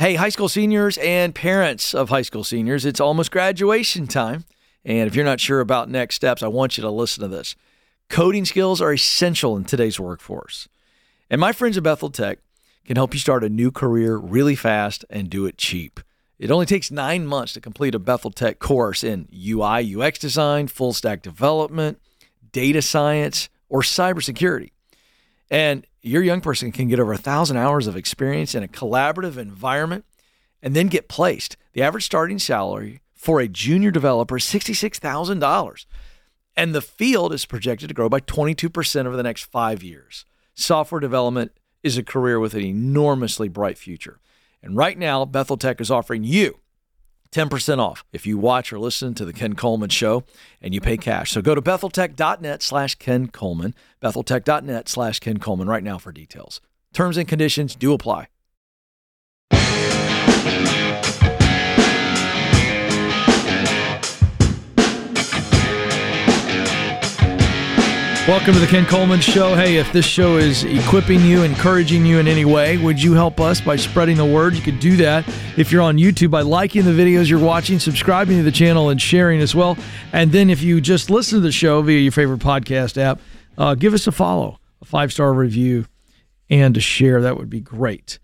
Hey, 0.00 0.14
high 0.14 0.28
school 0.28 0.48
seniors 0.48 0.96
and 0.98 1.34
parents 1.34 1.92
of 1.92 2.08
high 2.08 2.22
school 2.22 2.44
seniors, 2.44 2.84
it's 2.84 3.00
almost 3.00 3.32
graduation 3.32 4.06
time. 4.06 4.44
And 4.84 5.08
if 5.08 5.16
you're 5.16 5.24
not 5.24 5.40
sure 5.40 5.58
about 5.58 5.90
next 5.90 6.14
steps, 6.14 6.40
I 6.40 6.46
want 6.46 6.78
you 6.78 6.82
to 6.82 6.90
listen 6.90 7.22
to 7.22 7.28
this. 7.28 7.56
Coding 8.08 8.44
skills 8.44 8.80
are 8.80 8.92
essential 8.92 9.56
in 9.56 9.64
today's 9.64 9.98
workforce. 9.98 10.68
And 11.28 11.40
my 11.40 11.50
friends 11.50 11.76
at 11.76 11.82
Bethel 11.82 12.10
Tech 12.10 12.38
can 12.84 12.94
help 12.94 13.12
you 13.12 13.18
start 13.18 13.42
a 13.42 13.48
new 13.48 13.72
career 13.72 14.16
really 14.16 14.54
fast 14.54 15.04
and 15.10 15.28
do 15.28 15.46
it 15.46 15.58
cheap. 15.58 15.98
It 16.38 16.52
only 16.52 16.64
takes 16.64 16.92
nine 16.92 17.26
months 17.26 17.52
to 17.54 17.60
complete 17.60 17.96
a 17.96 17.98
Bethel 17.98 18.30
Tech 18.30 18.60
course 18.60 19.02
in 19.02 19.26
UI, 19.34 19.96
UX 19.96 20.20
design, 20.20 20.68
full 20.68 20.92
stack 20.92 21.22
development, 21.22 22.00
data 22.52 22.82
science, 22.82 23.48
or 23.68 23.82
cybersecurity. 23.82 24.70
And 25.50 25.88
your 26.08 26.22
young 26.22 26.40
person 26.40 26.72
can 26.72 26.88
get 26.88 26.98
over 26.98 27.12
a 27.12 27.18
thousand 27.18 27.58
hours 27.58 27.86
of 27.86 27.96
experience 27.96 28.54
in 28.54 28.62
a 28.62 28.68
collaborative 28.68 29.36
environment 29.36 30.04
and 30.62 30.74
then 30.74 30.88
get 30.88 31.08
placed. 31.08 31.56
The 31.72 31.82
average 31.82 32.04
starting 32.04 32.38
salary 32.38 33.00
for 33.14 33.40
a 33.40 33.48
junior 33.48 33.90
developer 33.90 34.36
is 34.36 34.44
$66,000. 34.44 35.86
And 36.56 36.74
the 36.74 36.82
field 36.82 37.32
is 37.32 37.46
projected 37.46 37.88
to 37.88 37.94
grow 37.94 38.08
by 38.08 38.20
22% 38.20 39.06
over 39.06 39.16
the 39.16 39.22
next 39.22 39.44
five 39.44 39.82
years. 39.82 40.24
Software 40.54 41.00
development 41.00 41.52
is 41.82 41.96
a 41.96 42.02
career 42.02 42.40
with 42.40 42.54
an 42.54 42.62
enormously 42.62 43.48
bright 43.48 43.78
future. 43.78 44.18
And 44.62 44.76
right 44.76 44.98
now, 44.98 45.24
Bethel 45.24 45.56
Tech 45.56 45.80
is 45.80 45.90
offering 45.90 46.24
you 46.24 46.58
10% 47.30 47.78
off 47.78 48.04
if 48.12 48.26
you 48.26 48.38
watch 48.38 48.72
or 48.72 48.78
listen 48.78 49.14
to 49.14 49.24
the 49.24 49.32
Ken 49.32 49.54
Coleman 49.54 49.90
Show 49.90 50.24
and 50.60 50.74
you 50.74 50.80
pay 50.80 50.96
cash. 50.96 51.30
So 51.30 51.42
go 51.42 51.54
to 51.54 51.62
betheltech.net 51.62 52.62
slash 52.62 52.94
Ken 52.96 53.28
Coleman, 53.28 53.74
betheltech.net 54.02 54.88
slash 54.88 55.20
Ken 55.20 55.38
Coleman 55.38 55.68
right 55.68 55.82
now 55.82 55.98
for 55.98 56.12
details. 56.12 56.60
Terms 56.92 57.16
and 57.16 57.28
conditions 57.28 57.74
do 57.74 57.92
apply. 57.92 58.28
Welcome 68.28 68.52
to 68.52 68.60
the 68.60 68.66
Ken 68.66 68.84
Coleman 68.84 69.20
Show. 69.20 69.54
Hey, 69.54 69.78
if 69.78 69.90
this 69.90 70.04
show 70.04 70.36
is 70.36 70.62
equipping 70.64 71.22
you, 71.22 71.44
encouraging 71.44 72.04
you 72.04 72.18
in 72.18 72.28
any 72.28 72.44
way, 72.44 72.76
would 72.76 73.02
you 73.02 73.14
help 73.14 73.40
us 73.40 73.58
by 73.58 73.76
spreading 73.76 74.18
the 74.18 74.26
word? 74.26 74.52
You 74.52 74.60
could 74.60 74.80
do 74.80 74.98
that 74.98 75.26
if 75.56 75.72
you're 75.72 75.80
on 75.80 75.96
YouTube 75.96 76.30
by 76.30 76.42
liking 76.42 76.84
the 76.84 76.90
videos 76.90 77.30
you're 77.30 77.38
watching, 77.38 77.78
subscribing 77.78 78.36
to 78.36 78.42
the 78.42 78.52
channel, 78.52 78.90
and 78.90 79.00
sharing 79.00 79.40
as 79.40 79.54
well. 79.54 79.78
And 80.12 80.30
then 80.30 80.50
if 80.50 80.60
you 80.60 80.78
just 80.82 81.08
listen 81.08 81.38
to 81.38 81.40
the 81.40 81.50
show 81.50 81.80
via 81.80 81.98
your 81.98 82.12
favorite 82.12 82.40
podcast 82.40 82.98
app, 82.98 83.18
uh, 83.56 83.74
give 83.74 83.94
us 83.94 84.06
a 84.06 84.12
follow, 84.12 84.60
a 84.82 84.84
five 84.84 85.10
star 85.10 85.32
review, 85.32 85.86
and 86.50 86.76
a 86.76 86.80
share. 86.80 87.22
That 87.22 87.38
would 87.38 87.48
be 87.48 87.60
great. 87.60 88.18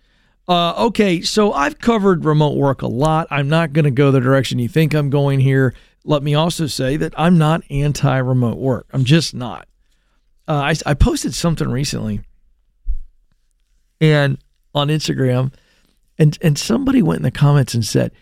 Uh, 0.46 0.84
okay, 0.84 1.22
so 1.22 1.54
I've 1.54 1.78
covered 1.78 2.26
remote 2.26 2.58
work 2.58 2.82
a 2.82 2.88
lot. 2.88 3.26
I'm 3.30 3.48
not 3.48 3.72
going 3.72 3.86
to 3.86 3.90
go 3.90 4.10
the 4.10 4.20
direction 4.20 4.58
you 4.58 4.68
think 4.68 4.92
I'm 4.92 5.08
going 5.08 5.40
here. 5.40 5.74
Let 6.04 6.22
me 6.22 6.34
also 6.34 6.66
say 6.66 6.98
that 6.98 7.14
I'm 7.16 7.38
not 7.38 7.62
anti 7.70 8.18
remote 8.18 8.58
work. 8.58 8.86
I'm 8.92 9.04
just 9.04 9.32
not 9.32 9.66
uh, 10.48 10.52
I, 10.54 10.74
I 10.86 10.94
posted 10.94 11.34
something 11.34 11.68
recently 11.68 12.20
and 14.00 14.38
on 14.74 14.88
Instagram 14.88 15.52
and 16.18 16.38
and 16.42 16.58
somebody 16.58 17.02
went 17.02 17.18
in 17.18 17.22
the 17.22 17.30
comments 17.30 17.74
and 17.74 17.84
said, 17.84 18.12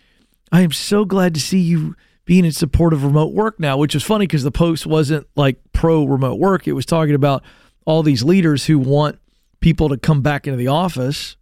I 0.51 0.63
am 0.63 0.73
so 0.73 1.05
glad 1.05 1.35
to 1.35 1.41
see 1.41 1.59
you 1.59 1.97
being 2.25 2.45
in 2.45 2.53
support 2.53 2.93
of 2.93 3.05
remote 3.05 3.33
work 3.33 3.59
now, 3.59 3.77
which 3.77 3.95
is 3.95 4.03
funny 4.03 4.27
because 4.27 4.45
the 4.45 4.51
post 4.51 4.87
wasn't 4.87 5.27
like 5.35 5.59
pro 5.73 6.05
remote 6.05 6.39
work. 6.39 6.69
It 6.69 6.73
was 6.73 6.87
talking 6.87 7.15
about 7.15 7.43
all 7.85 8.03
these 8.03 8.23
leaders 8.23 8.67
who 8.67 8.79
want 8.79 9.19
people 9.61 9.89
to 9.89 9.97
come 9.97 10.23
back 10.23 10.47
into 10.47 10.57
the 10.57 10.69
office. 10.69 11.37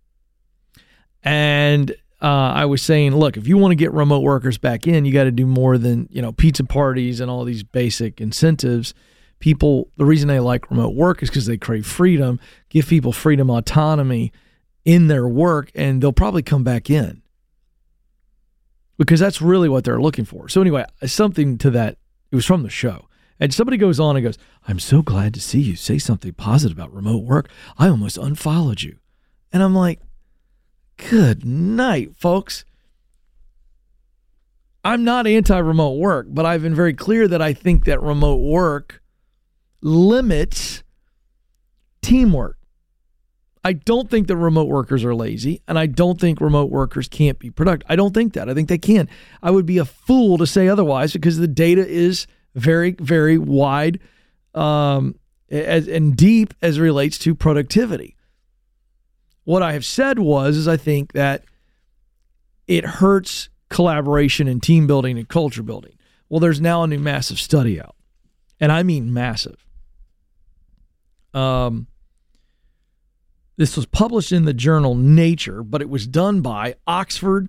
And 1.22 1.90
uh, 2.22 2.52
I 2.54 2.64
was 2.64 2.82
saying, 2.82 3.14
look, 3.14 3.36
if 3.36 3.46
you 3.46 3.58
want 3.58 3.72
to 3.72 3.76
get 3.76 3.92
remote 3.92 4.20
workers 4.20 4.58
back 4.58 4.86
in, 4.86 5.04
you 5.04 5.12
got 5.12 5.24
to 5.24 5.30
do 5.30 5.46
more 5.46 5.76
than, 5.76 6.08
you 6.10 6.22
know, 6.22 6.32
pizza 6.32 6.64
parties 6.64 7.20
and 7.20 7.30
all 7.30 7.44
these 7.44 7.62
basic 7.62 8.20
incentives 8.20 8.94
people 9.40 9.88
the 9.96 10.04
reason 10.04 10.28
they 10.28 10.38
like 10.38 10.70
remote 10.70 10.94
work 10.94 11.22
is 11.22 11.30
because 11.30 11.46
they 11.46 11.56
crave 11.56 11.86
freedom 11.86 12.38
give 12.68 12.86
people 12.86 13.12
freedom 13.12 13.50
autonomy 13.50 14.32
in 14.84 15.08
their 15.08 15.26
work 15.26 15.70
and 15.74 16.00
they'll 16.00 16.12
probably 16.12 16.42
come 16.42 16.62
back 16.62 16.88
in. 16.88 17.22
Because 18.96 19.18
that's 19.18 19.40
really 19.42 19.68
what 19.68 19.84
they're 19.84 20.00
looking 20.00 20.26
for. 20.26 20.48
So 20.48 20.60
anyway 20.60 20.84
something 21.04 21.58
to 21.58 21.70
that 21.70 21.96
it 22.30 22.36
was 22.36 22.46
from 22.46 22.62
the 22.62 22.70
show. 22.70 23.08
And 23.40 23.52
somebody 23.52 23.78
goes 23.78 23.98
on 23.98 24.16
and 24.16 24.24
goes 24.24 24.38
i'm 24.68 24.78
so 24.78 25.02
glad 25.02 25.34
to 25.34 25.40
see 25.40 25.60
you 25.60 25.74
say 25.74 25.98
something 25.98 26.32
positive 26.34 26.76
about 26.78 26.94
remote 26.94 27.24
work. 27.24 27.48
I 27.78 27.88
almost 27.88 28.18
unfollowed 28.18 28.82
you. 28.82 28.98
And 29.52 29.62
i'm 29.62 29.74
like 29.74 30.00
good 30.96 31.44
night 31.44 32.14
folks. 32.16 32.64
I'm 34.84 35.04
not 35.04 35.26
anti-remote 35.26 35.98
work 35.98 36.26
but 36.30 36.44
i've 36.46 36.62
been 36.62 36.74
very 36.74 36.94
clear 36.94 37.28
that 37.28 37.42
i 37.42 37.52
think 37.52 37.84
that 37.84 38.02
remote 38.02 38.40
work 38.40 38.99
limits 39.82 40.82
teamwork. 42.02 42.56
I 43.62 43.74
don't 43.74 44.08
think 44.08 44.28
that 44.28 44.36
remote 44.36 44.68
workers 44.68 45.04
are 45.04 45.14
lazy, 45.14 45.60
and 45.68 45.78
I 45.78 45.86
don't 45.86 46.18
think 46.18 46.40
remote 46.40 46.70
workers 46.70 47.08
can't 47.08 47.38
be 47.38 47.50
productive. 47.50 47.90
I 47.90 47.96
don't 47.96 48.14
think 48.14 48.32
that. 48.32 48.48
I 48.48 48.54
think 48.54 48.68
they 48.68 48.78
can. 48.78 49.08
I 49.42 49.50
would 49.50 49.66
be 49.66 49.78
a 49.78 49.84
fool 49.84 50.38
to 50.38 50.46
say 50.46 50.66
otherwise 50.66 51.12
because 51.12 51.36
the 51.36 51.48
data 51.48 51.86
is 51.86 52.26
very, 52.54 52.92
very 52.92 53.36
wide 53.36 54.00
um, 54.54 55.14
as, 55.50 55.88
and 55.88 56.16
deep 56.16 56.54
as 56.62 56.80
relates 56.80 57.18
to 57.18 57.34
productivity. 57.34 58.16
What 59.44 59.62
I 59.62 59.72
have 59.72 59.84
said 59.84 60.18
was, 60.18 60.56
is 60.56 60.66
I 60.66 60.78
think 60.78 61.12
that 61.12 61.44
it 62.66 62.84
hurts 62.84 63.50
collaboration 63.68 64.48
and 64.48 64.62
team 64.62 64.86
building 64.86 65.18
and 65.18 65.28
culture 65.28 65.62
building. 65.62 65.98
Well, 66.30 66.40
there's 66.40 66.60
now 66.60 66.82
a 66.82 66.86
new 66.86 66.98
massive 66.98 67.38
study 67.38 67.78
out, 67.78 67.94
and 68.58 68.72
I 68.72 68.84
mean 68.84 69.12
massive 69.12 69.66
um, 71.34 71.86
this 73.56 73.76
was 73.76 73.86
published 73.86 74.32
in 74.32 74.44
the 74.44 74.54
journal 74.54 74.94
Nature, 74.94 75.62
but 75.62 75.82
it 75.82 75.88
was 75.88 76.06
done 76.06 76.40
by 76.40 76.76
Oxford 76.86 77.48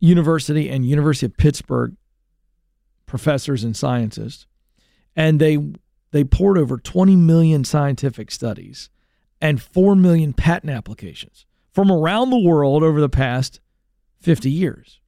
University 0.00 0.68
and 0.68 0.84
University 0.84 1.26
of 1.26 1.36
Pittsburgh 1.36 1.96
professors 3.06 3.64
and 3.64 3.76
scientists, 3.76 4.46
and 5.16 5.40
they 5.40 5.58
they 6.10 6.24
poured 6.24 6.58
over 6.58 6.78
20 6.78 7.16
million 7.16 7.64
scientific 7.64 8.30
studies 8.30 8.90
and 9.40 9.60
4 9.60 9.94
million 9.94 10.32
patent 10.32 10.72
applications 10.72 11.46
from 11.72 11.90
around 11.90 12.30
the 12.30 12.38
world 12.38 12.82
over 12.82 13.00
the 13.00 13.08
past 13.08 13.60
50 14.20 14.50
years. 14.50 15.00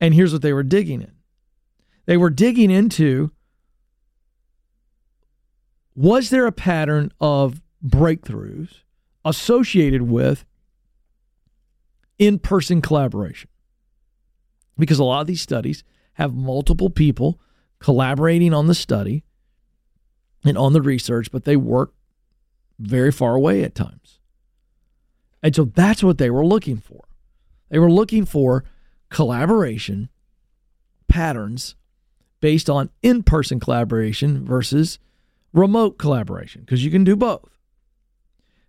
And 0.00 0.14
here's 0.14 0.32
what 0.32 0.42
they 0.42 0.52
were 0.52 0.62
digging 0.62 1.02
in. 1.02 1.12
They 2.06 2.16
were 2.16 2.30
digging 2.30 2.70
into 2.70 3.30
was 5.94 6.30
there 6.30 6.46
a 6.46 6.52
pattern 6.52 7.12
of 7.20 7.60
breakthroughs 7.84 8.80
associated 9.24 10.02
with 10.02 10.44
in 12.18 12.38
person 12.38 12.80
collaboration? 12.80 13.50
Because 14.78 14.98
a 14.98 15.04
lot 15.04 15.20
of 15.20 15.26
these 15.26 15.42
studies 15.42 15.84
have 16.14 16.34
multiple 16.34 16.90
people 16.90 17.40
collaborating 17.78 18.54
on 18.54 18.66
the 18.66 18.74
study 18.74 19.24
and 20.44 20.56
on 20.56 20.72
the 20.72 20.82
research, 20.82 21.30
but 21.30 21.44
they 21.44 21.56
work 21.56 21.92
very 22.78 23.12
far 23.12 23.34
away 23.34 23.62
at 23.62 23.74
times. 23.74 24.18
And 25.42 25.54
so 25.54 25.64
that's 25.64 26.02
what 26.02 26.18
they 26.18 26.30
were 26.30 26.46
looking 26.46 26.78
for. 26.78 27.04
They 27.68 27.78
were 27.78 27.90
looking 27.90 28.24
for 28.24 28.64
collaboration 29.10 30.08
patterns 31.08 31.74
based 32.40 32.70
on 32.70 32.90
in 33.02 33.22
person 33.22 33.60
collaboration 33.60 34.44
versus 34.44 34.98
remote 35.52 35.98
collaboration 35.98 36.62
because 36.62 36.84
you 36.84 36.90
can 36.90 37.04
do 37.04 37.16
both. 37.16 37.58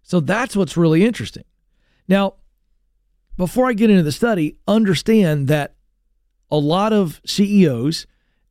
So 0.04 0.20
that's 0.20 0.56
what's 0.56 0.78
really 0.78 1.06
interesting. 1.06 1.46
Now, 2.08 2.36
before 3.38 3.68
I 3.68 3.74
get 3.74 3.90
into 3.90 4.04
the 4.04 4.12
study, 4.12 4.58
understand 4.68 5.48
that 5.48 5.76
a 6.52 6.58
lot 6.58 6.94
of 6.94 7.22
CEOs, 7.26 8.06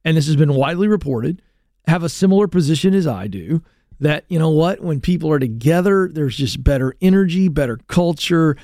and 0.05 0.17
this 0.17 0.27
has 0.27 0.37
been 0.37 0.55
widely 0.55 0.89
reported, 0.89 1.43
have 1.87 2.03
a 2.03 2.09
similar 2.09 2.49
position 2.49 2.95
as 2.95 3.07
I 3.07 3.27
do. 3.27 3.63
That, 4.01 4.25
you 4.29 4.39
know 4.39 4.51
what, 4.51 4.81
when 4.81 5.01
people 5.01 5.31
are 5.31 5.39
together, 5.39 6.11
there's 6.13 6.37
just 6.37 6.65
better 6.65 6.97
energy, 7.01 7.47
better 7.47 7.79
culture. 7.87 8.57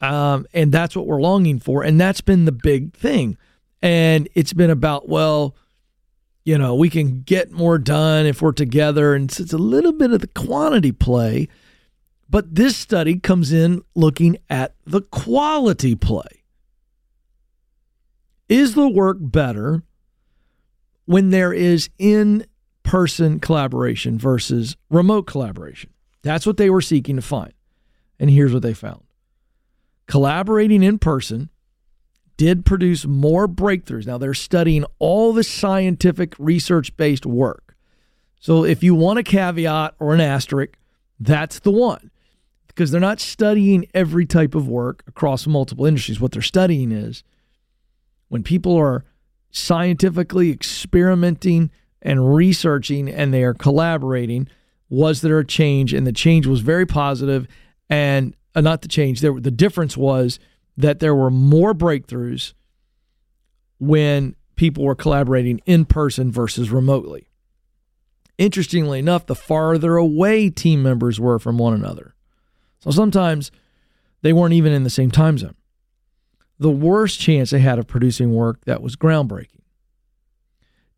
Um, 0.00 0.46
and 0.54 0.70
that's 0.70 0.94
what 0.94 1.06
we're 1.06 1.20
longing 1.20 1.58
for. 1.58 1.82
And 1.82 2.00
that's 2.00 2.20
been 2.20 2.44
the 2.44 2.52
big 2.52 2.94
thing. 2.94 3.36
And 3.82 4.28
it's 4.34 4.52
been 4.52 4.70
about, 4.70 5.08
well, 5.08 5.56
you 6.48 6.56
know, 6.56 6.74
we 6.74 6.88
can 6.88 7.20
get 7.20 7.52
more 7.52 7.76
done 7.76 8.24
if 8.24 8.40
we're 8.40 8.52
together. 8.52 9.14
And 9.14 9.30
it's 9.30 9.52
a 9.52 9.58
little 9.58 9.92
bit 9.92 10.12
of 10.12 10.22
the 10.22 10.28
quantity 10.28 10.92
play. 10.92 11.46
But 12.30 12.54
this 12.54 12.74
study 12.74 13.18
comes 13.20 13.52
in 13.52 13.82
looking 13.94 14.38
at 14.48 14.74
the 14.86 15.02
quality 15.02 15.94
play. 15.94 16.44
Is 18.48 18.74
the 18.74 18.88
work 18.88 19.18
better 19.20 19.82
when 21.04 21.28
there 21.28 21.52
is 21.52 21.90
in 21.98 22.46
person 22.82 23.40
collaboration 23.40 24.18
versus 24.18 24.74
remote 24.88 25.26
collaboration? 25.26 25.90
That's 26.22 26.46
what 26.46 26.56
they 26.56 26.70
were 26.70 26.80
seeking 26.80 27.16
to 27.16 27.22
find. 27.22 27.52
And 28.18 28.30
here's 28.30 28.54
what 28.54 28.62
they 28.62 28.72
found 28.72 29.02
collaborating 30.06 30.82
in 30.82 30.98
person 30.98 31.50
did 32.38 32.64
produce 32.64 33.04
more 33.04 33.46
breakthroughs. 33.46 34.06
Now 34.06 34.16
they're 34.16 34.32
studying 34.32 34.84
all 34.98 35.34
the 35.34 35.44
scientific 35.44 36.34
research 36.38 36.96
based 36.96 37.26
work. 37.26 37.76
So 38.40 38.64
if 38.64 38.82
you 38.82 38.94
want 38.94 39.18
a 39.18 39.24
caveat 39.24 39.94
or 39.98 40.14
an 40.14 40.20
asterisk, 40.20 40.78
that's 41.20 41.58
the 41.58 41.72
one. 41.72 42.10
Because 42.68 42.92
they're 42.92 43.00
not 43.00 43.18
studying 43.18 43.86
every 43.92 44.24
type 44.24 44.54
of 44.54 44.68
work 44.68 45.02
across 45.08 45.48
multiple 45.48 45.84
industries. 45.84 46.20
What 46.20 46.30
they're 46.30 46.40
studying 46.40 46.92
is 46.92 47.24
when 48.28 48.44
people 48.44 48.76
are 48.76 49.04
scientifically 49.50 50.52
experimenting 50.52 51.72
and 52.00 52.32
researching 52.32 53.08
and 53.08 53.34
they 53.34 53.42
are 53.42 53.54
collaborating, 53.54 54.46
was 54.88 55.22
there 55.22 55.40
a 55.40 55.44
change? 55.44 55.92
And 55.92 56.06
the 56.06 56.12
change 56.12 56.46
was 56.46 56.60
very 56.60 56.86
positive. 56.86 57.48
And 57.90 58.36
uh, 58.54 58.60
not 58.60 58.82
the 58.82 58.88
change, 58.88 59.22
there, 59.22 59.32
the 59.40 59.50
difference 59.50 59.96
was 59.96 60.38
that 60.78 61.00
there 61.00 61.14
were 61.14 61.30
more 61.30 61.74
breakthroughs 61.74 62.54
when 63.80 64.36
people 64.54 64.84
were 64.84 64.94
collaborating 64.94 65.60
in 65.66 65.84
person 65.84 66.30
versus 66.30 66.70
remotely. 66.70 67.28
Interestingly 68.38 69.00
enough, 69.00 69.26
the 69.26 69.34
farther 69.34 69.96
away 69.96 70.48
team 70.48 70.82
members 70.82 71.18
were 71.18 71.40
from 71.40 71.58
one 71.58 71.74
another. 71.74 72.14
So 72.78 72.92
sometimes 72.92 73.50
they 74.22 74.32
weren't 74.32 74.54
even 74.54 74.72
in 74.72 74.84
the 74.84 74.90
same 74.90 75.10
time 75.10 75.36
zone. 75.36 75.56
The 76.60 76.70
worst 76.70 77.18
chance 77.18 77.50
they 77.50 77.58
had 77.58 77.80
of 77.80 77.88
producing 77.88 78.32
work 78.32 78.64
that 78.64 78.80
was 78.80 78.94
groundbreaking. 78.94 79.62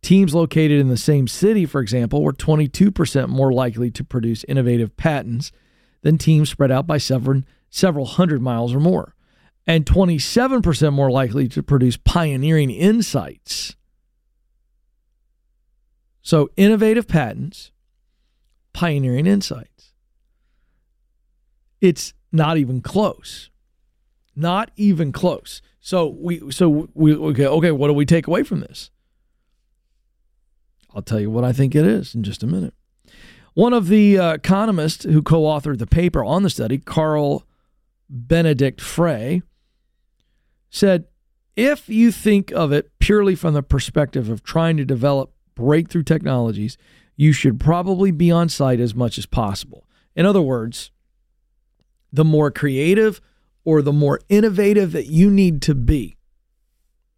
Teams 0.03 0.35
located 0.35 0.79
in 0.79 0.89
the 0.89 0.97
same 0.99 1.27
city, 1.27 1.65
for 1.65 1.81
example, 1.81 2.23
were 2.23 2.33
22% 2.35 3.29
more 3.29 3.53
likely 3.53 3.91
to 3.91 4.05
produce 4.05 4.45
innovative 4.45 4.95
patents 4.99 5.53
than 6.03 6.19
teams 6.19 6.51
spread 6.51 6.71
out 6.71 6.87
by 6.87 6.99
several, 6.99 7.43
several 7.71 8.05
hundred 8.05 8.43
miles 8.43 8.75
or 8.75 8.81
more 8.81 9.15
and 9.67 9.87
27% 9.87 10.93
more 10.93 11.11
likely 11.11 11.49
to 11.49 11.63
produce 11.63 11.97
pioneering 11.97 12.71
insights. 12.71 13.77
So, 16.23 16.51
innovative 16.57 17.09
patents, 17.09 17.71
pioneering 18.73 19.27
insights. 19.27 19.93
It's 21.81 22.13
not 22.31 22.57
even 22.57 22.81
close. 22.83 23.51
Not 24.37 24.71
even 24.77 25.13
close. 25.13 25.63
So 25.81 26.07
we 26.07 26.51
so 26.51 26.89
we 26.95 27.17
okay, 27.17 27.47
okay, 27.47 27.71
what 27.73 27.89
do 27.89 27.95
we 27.95 28.05
take 28.05 28.27
away 28.27 28.43
from 28.43 28.61
this? 28.61 28.91
I'll 30.95 31.03
tell 31.03 31.21
you 31.21 31.31
what 31.31 31.45
I 31.45 31.53
think 31.53 31.75
it 31.75 31.87
is 31.87 32.15
in 32.15 32.23
just 32.23 32.43
a 32.43 32.47
minute. 32.47 32.75
One 33.55 33.73
of 33.73 33.89
the 33.89 34.19
uh, 34.19 34.33
economists 34.35 35.05
who 35.05 35.23
co 35.23 35.43
authored 35.43 35.79
the 35.79 35.87
paper 35.87 36.23
on 36.23 36.43
the 36.43 36.51
study, 36.51 36.79
Carl 36.79 37.45
Benedikt 38.09 38.81
Frey, 38.81 39.43
said 40.71 41.07
if 41.57 41.89
you 41.89 42.11
think 42.13 42.53
of 42.53 42.73
it 42.73 42.91
purely 42.99 43.35
from 43.35 43.55
the 43.55 43.63
perspective 43.63 44.31
of 44.31 44.43
trying 44.43 44.77
to 44.77 44.85
develop 44.85 45.33
breakthrough 45.55 46.03
technologies, 46.03 46.79
you 47.17 47.33
should 47.33 47.61
probably 47.61 48.11
be 48.11 48.31
on 48.31 48.49
site 48.49 48.81
as 48.81 48.95
much 48.95 49.19
as 49.19 49.27
possible. 49.27 49.87
In 50.17 50.25
other 50.25 50.41
words, 50.41 50.91
the 52.13 52.25
more 52.25 52.51
creative 52.51 53.21
or 53.65 53.83
the 53.83 53.93
more 53.93 54.21
innovative 54.29 54.93
that 54.93 55.07
you 55.07 55.31
need 55.31 55.61
to 55.63 55.75
be, 55.75 56.17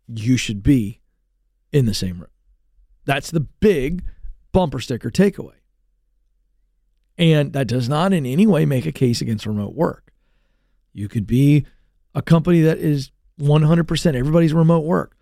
you 0.09 0.37
should 0.37 0.63
be 0.63 1.01
in 1.73 1.87
the 1.87 1.95
same 1.95 2.19
room. 2.19 2.31
That's 3.05 3.31
the 3.31 3.41
big 3.41 4.05
bumper 4.53 4.81
sticker 4.81 5.11
takeaway. 5.11 5.55
And 7.17 7.53
that 7.53 7.69
does 7.69 7.89
not 7.89 8.13
in 8.13 8.27
any 8.27 8.47
way 8.47 8.67
make 8.67 8.87
a 8.87 8.93
case 8.93 9.21
against 9.21 9.47
remote 9.47 9.75
work. 9.75 10.13
You 10.93 11.09
could 11.09 11.27
be 11.27 11.67
a 12.15 12.23
company 12.23 12.61
that 12.63 12.79
is 12.79 13.11
100%. 13.41 14.15
Everybody's 14.15 14.53
remote 14.53 14.85
work. 14.85 15.17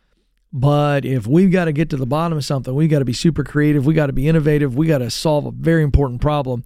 But 0.52 1.04
if 1.04 1.26
we've 1.26 1.50
got 1.50 1.66
to 1.66 1.72
get 1.72 1.90
to 1.90 1.96
the 1.96 2.06
bottom 2.06 2.36
of 2.36 2.44
something, 2.44 2.74
we've 2.74 2.90
got 2.90 2.98
to 2.98 3.04
be 3.04 3.12
super 3.12 3.44
creative. 3.44 3.86
We 3.86 3.94
got 3.94 4.06
to 4.06 4.12
be 4.12 4.26
innovative. 4.26 4.74
We 4.74 4.86
got 4.86 4.98
to 4.98 5.10
solve 5.10 5.46
a 5.46 5.52
very 5.52 5.82
important 5.82 6.20
problem. 6.20 6.64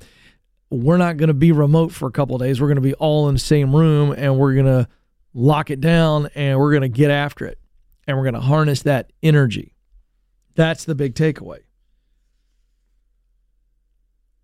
We're 0.71 0.97
not 0.97 1.19
going 1.19 1.29
to 1.29 1.35
be 1.35 1.53
remote 1.53 1.93
for 1.93 2.09
a 2.09 2.13
couple 2.13 2.39
days. 2.39 2.61
We're 2.61 2.69
going 2.69 2.77
to 2.77 2.83
be 2.83 2.95
all 2.95 3.29
in 3.29 3.35
the 3.35 3.41
same 3.41 3.77
room 3.77 4.13
and 4.17 4.39
we're 4.39 4.55
going 4.55 4.67
to 4.67 4.89
lock 5.35 5.71
it 5.71 5.81
down 5.81 6.31
and 6.35 6.59
we're 6.59 6.71
going 6.71 6.83
to 6.83 6.89
get 6.89 7.11
after 7.11 7.45
it 7.45 7.59
and 8.07 8.17
we're 8.17 8.25
going 8.25 8.35
to 8.35 8.41
harness 8.41 8.83
that 8.83 9.13
energy. 9.23 9.75
That's 10.55 10.85
the 10.85 10.95
big 10.95 11.15
takeaway. 11.15 11.61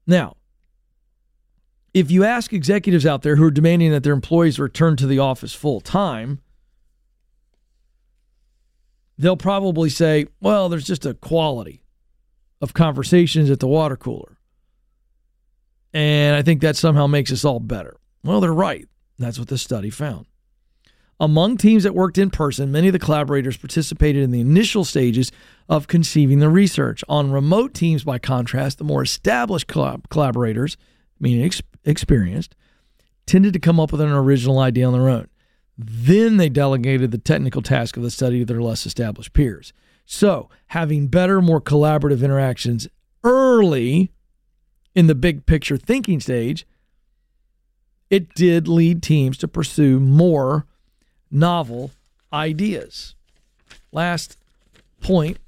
Now, 0.07 0.37
if 1.95 2.11
you 2.11 2.25
ask 2.25 2.53
executives 2.53 3.07
out 3.07 3.23
there 3.23 3.37
who 3.37 3.45
are 3.45 3.51
demanding 3.51 3.91
that 3.93 4.03
their 4.03 4.13
employees 4.13 4.59
return 4.59 4.97
to 4.97 5.07
the 5.07 5.19
office 5.19 5.55
full 5.55 5.81
time, 5.81 6.41
they'll 9.21 9.37
probably 9.37 9.91
say, 9.91 10.27
well, 10.41 10.69
there's 10.69 10.87
just 10.87 11.05
a 11.05 11.15
quality 11.15 11.83
of 12.61 12.73
conversations 12.75 13.51
at 13.51 13.61
the 13.61 13.67
water 13.67 13.97
cooler. 13.97 14.39
And 15.93 16.37
I 16.37 16.43
think 16.43 16.63
that 16.63 16.77
somehow 16.77 17.07
makes 17.07 17.33
us 17.33 17.45
all 17.45 17.61
better. 17.61 17.97
Well, 18.25 18.41
they're 18.41 18.53
right. 18.53 18.89
That's 19.19 19.39
what 19.39 19.49
this 19.49 19.63
study 19.63 19.91
found. 19.91 20.27
Among 21.19 21.59
teams 21.59 21.83
that 21.83 21.95
worked 21.95 22.17
in 22.17 22.31
person, 22.31 22.73
many 22.73 22.87
of 22.87 22.95
the 22.95 22.99
collaborators 22.99 23.59
participated 23.59 24.23
in 24.23 24.31
the 24.31 24.41
initial 24.41 24.85
stages 24.87 25.31
of 25.69 25.87
conceiving 25.87 26.39
the 26.39 26.49
research. 26.49 27.05
On 27.09 27.31
remote 27.31 27.75
teams, 27.75 28.05
by 28.05 28.19
contrast, 28.19 28.79
the 28.79 28.85
more 28.85 29.03
established 29.03 29.67
collaborators, 29.67 30.79
meaning 31.19 31.45
ex- 31.45 31.61
experienced, 31.85 32.55
tended 33.27 33.53
to 33.53 33.59
come 33.59 33.79
up 33.79 33.93
with 33.93 34.01
an 34.01 34.11
original 34.11 34.61
idea 34.61 34.87
on 34.87 34.95
their 34.95 35.11
own. 35.11 35.29
Then 35.83 36.37
they 36.37 36.51
delegated 36.51 37.11
the 37.11 37.19
technical 37.19 37.63
task 37.63 37.97
of 37.97 38.03
the 38.03 38.11
study 38.11 38.41
to 38.41 38.45
their 38.45 38.61
less 38.61 38.85
established 38.85 39.33
peers. 39.33 39.73
So, 40.05 40.51
having 40.69 41.07
better, 41.07 41.41
more 41.41 41.61
collaborative 41.61 42.23
interactions 42.23 42.87
early 43.25 44.13
in 44.95 45.07
the 45.07 45.15
big 45.15 45.47
picture 45.47 45.79
thinking 45.79 46.21
stage, 46.21 46.67
it 48.11 48.35
did 48.35 48.69
lead 48.69 49.03
teams 49.03 49.39
to 49.39 49.49
pursue 49.49 49.99
more 50.01 50.67
novel 51.31 51.93
ideas. 52.31 53.15
Last 53.91 54.37
point 55.01 55.39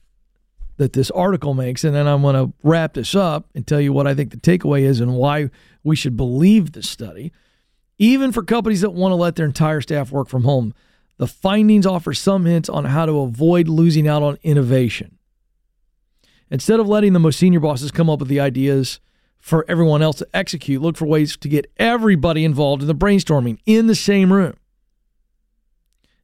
that 0.79 0.95
this 0.95 1.11
article 1.11 1.53
makes, 1.53 1.85
and 1.85 1.95
then 1.95 2.07
I'm 2.07 2.23
going 2.23 2.37
to 2.37 2.55
wrap 2.62 2.95
this 2.95 3.14
up 3.14 3.51
and 3.55 3.66
tell 3.66 3.81
you 3.81 3.92
what 3.92 4.07
I 4.07 4.14
think 4.14 4.31
the 4.31 4.38
takeaway 4.38 4.83
is 4.83 5.01
and 5.01 5.14
why 5.14 5.51
we 5.85 5.95
should 5.95 6.16
believe 6.16 6.73
this 6.73 6.88
study. 6.88 7.33
Even 7.98 8.33
for 8.33 8.42
companies 8.42 8.81
that 8.81 8.90
want 8.90 9.12
to 9.12 9.16
let 9.16 9.37
their 9.37 9.46
entire 9.46 9.81
staff 9.81 10.11
work 10.11 10.28
from 10.28 10.44
home, 10.44 10.74
the 11.18 11.26
findings 11.26 11.87
offer 11.87 12.12
some 12.12 12.46
hints 12.46 12.68
on 12.68 12.87
how 12.87 13.07
to 13.07 13.20
avoid 13.20 13.68
losing 13.68 14.09
out 14.09 14.22
on 14.22 14.38
innovation. 14.42 15.18
Instead 16.50 16.81
of 16.81 16.88
letting 16.88 17.12
the 17.12 17.18
most 17.18 17.38
senior 17.38 17.61
bosses 17.61 17.90
come 17.90 18.11
up 18.11 18.18
with 18.18 18.28
the 18.28 18.40
ideas 18.40 19.00
for 19.38 19.64
everyone 19.68 20.02
else 20.02 20.16
to 20.16 20.28
execute, 20.35 20.83
look 20.83 20.96
for 20.96 21.07
ways 21.07 21.37
to 21.37 21.48
get 21.48 21.70
everybody 21.78 22.44
involved 22.44 22.83
in 22.83 22.88
the 22.88 22.94
brainstorming 22.94 23.59
in 23.66 23.87
the 23.87 23.94
same 23.94 24.33
room. 24.33 24.55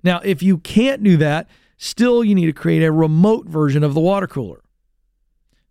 Now, 0.02 0.20
if 0.24 0.42
you 0.42 0.58
can't 0.58 1.02
do 1.02 1.16
that, 1.16 1.48
still 1.76 2.22
you 2.22 2.34
need 2.34 2.46
to 2.46 2.52
create 2.52 2.82
a 2.82 2.92
remote 2.92 3.46
version 3.46 3.82
of 3.82 3.94
the 3.94 4.00
water 4.00 4.26
cooler. 4.26 4.62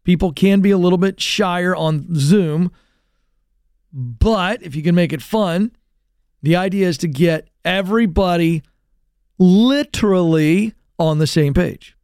People 0.03 0.31
can 0.31 0.61
be 0.61 0.71
a 0.71 0.77
little 0.77 0.97
bit 0.97 1.19
shyer 1.21 1.75
on 1.75 2.15
Zoom, 2.15 2.71
but 3.91 4.61
if 4.63 4.75
you 4.75 4.83
can 4.83 4.95
make 4.95 5.13
it 5.13 5.21
fun, 5.21 5.71
the 6.41 6.55
idea 6.55 6.87
is 6.87 6.97
to 6.99 7.07
get 7.07 7.49
everybody 7.65 8.63
literally 9.37 10.73
on 10.99 11.19
the 11.19 11.27
same 11.27 11.53
page, 11.53 11.95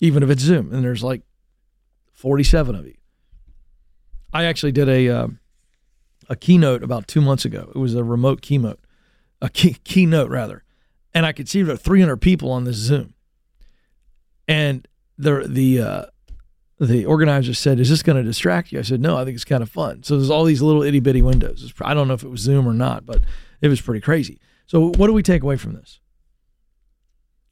even 0.00 0.22
if 0.22 0.30
it's 0.30 0.42
Zoom 0.42 0.72
and 0.72 0.84
there's 0.84 1.02
like 1.02 1.22
47 2.12 2.74
of 2.74 2.86
you. 2.86 2.94
I 4.32 4.44
actually 4.44 4.72
did 4.72 4.88
a 4.88 5.08
uh, 5.08 5.28
a 6.28 6.36
keynote 6.36 6.82
about 6.82 7.08
two 7.08 7.20
months 7.20 7.44
ago. 7.44 7.70
It 7.74 7.78
was 7.78 7.94
a 7.94 8.04
remote 8.04 8.42
keynote, 8.42 8.80
a 9.40 9.48
key, 9.48 9.76
keynote 9.84 10.30
rather, 10.30 10.64
and 11.14 11.24
I 11.24 11.32
could 11.32 11.48
see 11.48 11.60
about 11.60 11.80
300 11.80 12.18
people 12.18 12.50
on 12.50 12.64
this 12.64 12.76
Zoom, 12.76 13.14
and 14.46 14.86
the 15.16 15.46
the 15.48 15.80
uh, 15.80 16.04
the 16.80 17.04
organizer 17.04 17.54
said, 17.54 17.80
"Is 17.80 17.90
this 17.90 18.02
going 18.02 18.16
to 18.16 18.22
distract 18.22 18.72
you?" 18.72 18.78
I 18.78 18.82
said, 18.82 19.00
"No, 19.00 19.16
I 19.16 19.24
think 19.24 19.34
it's 19.34 19.44
kind 19.44 19.62
of 19.62 19.70
fun." 19.70 20.02
So 20.02 20.16
there's 20.16 20.30
all 20.30 20.44
these 20.44 20.62
little 20.62 20.82
itty 20.82 21.00
bitty 21.00 21.22
windows. 21.22 21.72
I 21.80 21.94
don't 21.94 22.08
know 22.08 22.14
if 22.14 22.22
it 22.22 22.30
was 22.30 22.40
Zoom 22.40 22.68
or 22.68 22.74
not, 22.74 23.04
but 23.04 23.22
it 23.60 23.68
was 23.68 23.80
pretty 23.80 24.00
crazy. 24.00 24.40
So 24.66 24.92
what 24.96 25.06
do 25.06 25.12
we 25.12 25.22
take 25.22 25.42
away 25.42 25.56
from 25.56 25.72
this? 25.72 26.00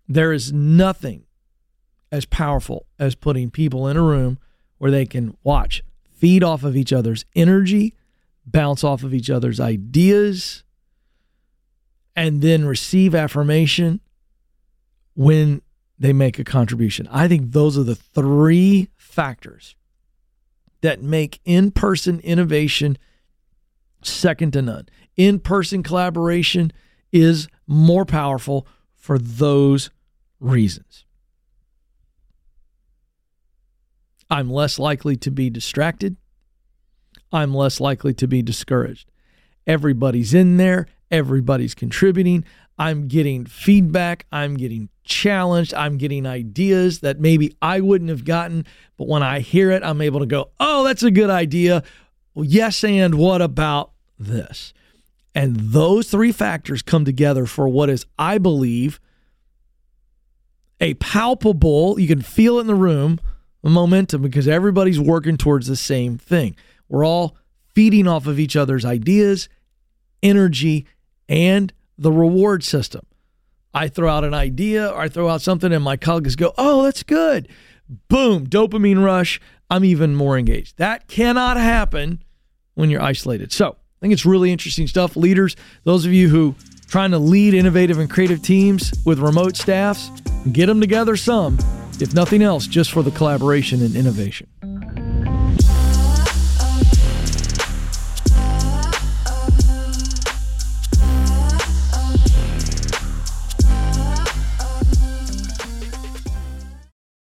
There 0.09 0.33
is 0.33 0.53
nothing 0.53 1.25
as 2.13 2.25
powerful 2.25 2.87
as 2.99 3.15
putting 3.15 3.51
people 3.51 3.89
in 3.89 3.97
a 3.97 4.03
room 4.03 4.39
where 4.79 4.91
they 4.91 5.07
can 5.07 5.37
watch, 5.43 5.83
feed 6.15 6.45
off 6.45 6.63
of 6.63 6.77
each 6.77 6.93
other's 6.93 7.25
energy, 7.35 7.95
bounce 8.45 8.85
off 8.85 9.03
of 9.03 9.13
each 9.13 9.29
other's 9.29 9.59
ideas, 9.59 10.63
and 12.15 12.41
then 12.43 12.65
receive 12.65 13.15
affirmation 13.15 14.01
when 15.15 15.63
they 15.99 16.13
make 16.13 16.39
a 16.39 16.45
contribution. 16.45 17.09
I 17.11 17.29
think 17.29 17.53
those 17.53 17.79
are 17.79 17.83
the 17.83 17.95
three 17.95 18.91
factors 18.97 19.75
that 20.83 21.03
make 21.03 21.41
in 21.45 21.71
person 21.71 22.21
innovation 22.21 22.99
second 24.03 24.53
to 24.53 24.63
none. 24.63 24.89
In 25.17 25.41
person 25.41 25.83
collaboration 25.83 26.73
is 27.13 27.49
more 27.67 28.05
powerful 28.05 28.67
for 28.95 29.19
those 29.19 29.91
reasons. 30.39 31.05
I'm 34.29 34.51
less 34.51 34.79
likely 34.79 35.17
to 35.17 35.31
be 35.31 35.51
distracted. 35.51 36.17
I'm 37.33 37.55
less 37.55 37.81
likely 37.81 38.13
to 38.15 38.27
be 38.27 38.43
discouraged. 38.43 39.11
Everybody's 39.67 40.35
in 40.35 40.57
there, 40.57 40.87
everybody's 41.11 41.75
contributing. 41.75 42.45
I'm 42.79 43.09
getting 43.09 43.47
feedback, 43.47 44.27
I'm 44.31 44.57
getting 44.57 44.89
challenged, 45.05 45.73
I'm 45.75 45.97
getting 45.97 46.27
ideas 46.27 47.01
that 47.01 47.21
maybe 47.21 47.57
I 47.63 47.81
wouldn't 47.81 48.11
have 48.11 48.25
gotten, 48.25 48.67
but 48.97 49.09
when 49.09 49.23
I 49.23 49.41
hear 49.41 49.71
it, 49.71 49.83
I'm 49.83 50.01
able 50.01 50.21
to 50.21 50.27
go, 50.27 50.51
"Oh, 50.61 50.85
that's 50.85 51.03
a 51.03 51.11
good 51.11 51.31
idea." 51.31 51.83
Well, 52.35 52.45
yes, 52.45 52.85
and 52.85 53.15
what 53.15 53.41
about 53.41 53.93
this? 54.19 54.75
And 55.35 55.57
those 55.57 56.11
three 56.11 56.33
factors 56.33 56.83
come 56.83 57.05
together 57.05 57.47
for 57.47 57.69
what 57.69 57.91
is, 57.91 58.07
I 58.19 58.39
believe, 58.39 59.01
a 60.81 60.95
palpable, 60.95 61.99
you 61.99 62.07
can 62.07 62.23
feel 62.23 62.59
it 62.59 62.63
in 62.63 62.67
the 62.67 62.75
room, 62.75 63.21
momentum 63.63 64.23
because 64.23 64.47
everybody's 64.47 65.01
working 65.01 65.37
towards 65.37 65.67
the 65.67 65.77
same 65.77 66.19
thing. 66.19 66.57
We're 66.89 67.05
all 67.05 67.37
feeding 67.75 68.07
off 68.07 68.27
of 68.27 68.39
each 68.39 68.57
other's 68.57 68.85
ideas, 68.85 69.49
energy, 70.23 70.87
and 71.29 71.73
the 71.99 72.13
reward 72.13 72.65
system. 72.65 73.07
I 73.73 73.89
throw 73.89 74.09
out 74.09 74.25
an 74.25 74.35
idea 74.35 74.89
or 74.89 75.01
I 75.01 75.09
throw 75.09 75.29
out 75.29 75.43
something 75.43 75.73
and 75.73 75.85
my 75.85 75.97
colleagues 75.97 76.37
go, 76.37 76.55
oh, 76.57 76.83
that's 76.85 77.03
good. 77.03 77.49
Boom, 78.09 78.47
dopamine 78.47 79.05
rush. 79.05 79.41
I'm 79.71 79.85
even 79.85 80.15
more 80.15 80.39
engaged. 80.39 80.79
That 80.79 81.09
cannot 81.09 81.57
happen 81.57 82.23
when 82.75 82.91
you're 82.91 83.03
isolated. 83.03 83.53
So 83.53 83.71
I 83.71 83.99
think 84.01 84.13
it's 84.13 84.25
really 84.25 84.53
interesting 84.53 84.87
stuff. 84.87 85.17
Leaders, 85.17 85.57
those 85.85 86.07
of 86.07 86.13
you 86.13 86.29
who 86.29 86.55
trying 86.89 87.11
to 87.11 87.19
lead 87.19 87.55
innovative 87.55 87.99
and 87.99 88.09
creative 88.09 88.43
teams 88.43 88.93
with 89.05 89.19
remote 89.19 89.57
staffs, 89.57 90.11
get 90.53 90.67
them 90.67 90.81
together 90.81 91.17
some, 91.17 91.59
if 92.01 92.15
nothing 92.15 92.43
else, 92.43 92.67
just 92.67 92.93
for 92.93 93.03
the 93.03 93.11
collaboration 93.11 93.83
and 93.83 93.97
innovation. 93.97 95.06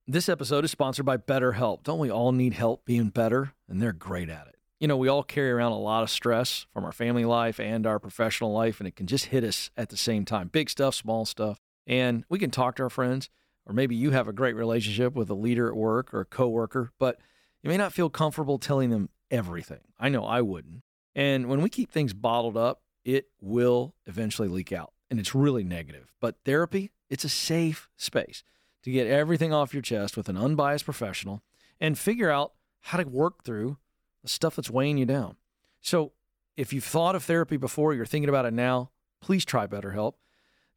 This 0.09 0.29
episode 0.29 0.64
is 0.64 0.71
sponsored 0.71 1.05
by 1.05 1.16
BetterHelp. 1.16 1.83
Don't 1.83 1.99
we 1.99 2.12
all 2.12 2.31
need 2.31 2.53
help 2.53 2.85
being 2.85 3.09
better? 3.09 3.55
And 3.69 3.83
they're 3.83 3.92
great 3.92 4.29
at 4.29 4.47
it. 4.47 4.55
You 4.79 4.87
know, 4.87 4.97
we 4.97 5.09
all 5.09 5.25
carry 5.25 5.51
around 5.51 5.73
a 5.73 5.81
lot 5.81 6.05
of 6.05 6.11
stress 6.11 6.64
from 6.73 6.85
our 6.85 6.92
family 6.92 7.25
life 7.25 7.59
and 7.59 7.85
our 7.88 7.99
professional 7.99 8.53
life, 8.53 8.79
and 8.79 8.87
it 8.87 8.95
can 8.95 9.09
just 9.09 9.27
hit 9.27 9.42
us 9.42 9.73
at 9.77 9.88
the 9.88 9.97
same 9.97 10.25
time 10.25 10.47
big 10.47 10.71
stuff, 10.71 10.95
small 10.95 11.25
stuff. 11.27 11.59
And 11.88 12.25
we 12.29 12.38
can 12.38 12.53
talk 12.53 12.77
to 12.77 12.85
our 12.85 12.90
friends, 12.90 13.31
or 13.66 13.73
maybe 13.73 13.97
you 13.97 14.12
have 14.12 14.29
a 14.29 14.33
great 14.33 14.55
relationship 14.55 15.16
with 15.16 15.29
a 15.29 15.35
leader 15.35 15.66
at 15.66 15.75
work 15.75 16.14
or 16.14 16.21
a 16.21 16.25
coworker, 16.25 16.92
but 17.01 17.19
you 17.64 17.69
may 17.69 17.77
not 17.77 17.92
feel 17.92 18.09
comfortable 18.09 18.61
telling 18.61 18.90
them 18.90 19.09
everything. 19.33 19.81
I 19.99 20.09
know 20.09 20.25
I 20.25 20.40
wouldn't. 20.40 20.85
And 21.16 21.49
when 21.49 21.62
we 21.62 21.69
keep 21.69 21.90
things 21.90 22.14
bottled 22.14 22.57
up, 22.57 22.81
it 23.05 23.27
will 23.40 23.97
eventually 24.07 24.47
leak 24.47 24.71
out, 24.71 24.92
and 25.11 25.19
it's 25.19 25.35
really 25.35 25.64
negative. 25.64 26.12
But 26.21 26.37
therapy, 26.45 26.92
it's 27.11 27.25
a 27.25 27.29
safe 27.29 27.88
space 27.97 28.45
to 28.87 28.92
get 28.92 29.09
everything 29.09 29.53
off 29.53 29.75
your 29.75 29.83
chest 29.83 30.16
with 30.16 30.29
an 30.29 30.37
unbiased 30.37 30.85
professional 30.85 31.42
and 31.81 31.99
figure 31.99 32.31
out 32.31 32.53
how 32.83 32.96
to 32.96 33.03
work 33.03 33.42
through 33.42 33.79
the 34.22 34.29
stuff 34.29 34.55
that's 34.55 34.70
weighing 34.70 34.96
you 34.96 35.05
down. 35.05 35.35
So, 35.81 36.12
if 36.57 36.72
you've 36.72 36.85
thought 36.85 37.16
of 37.16 37.25
therapy 37.25 37.57
before, 37.57 37.94
you're 37.94 38.07
thinking 38.07 38.29
about 38.29 38.46
it 38.46 38.55
now, 38.55 38.92
please 39.20 39.44
try 39.44 39.66
BetterHelp. 39.66 40.12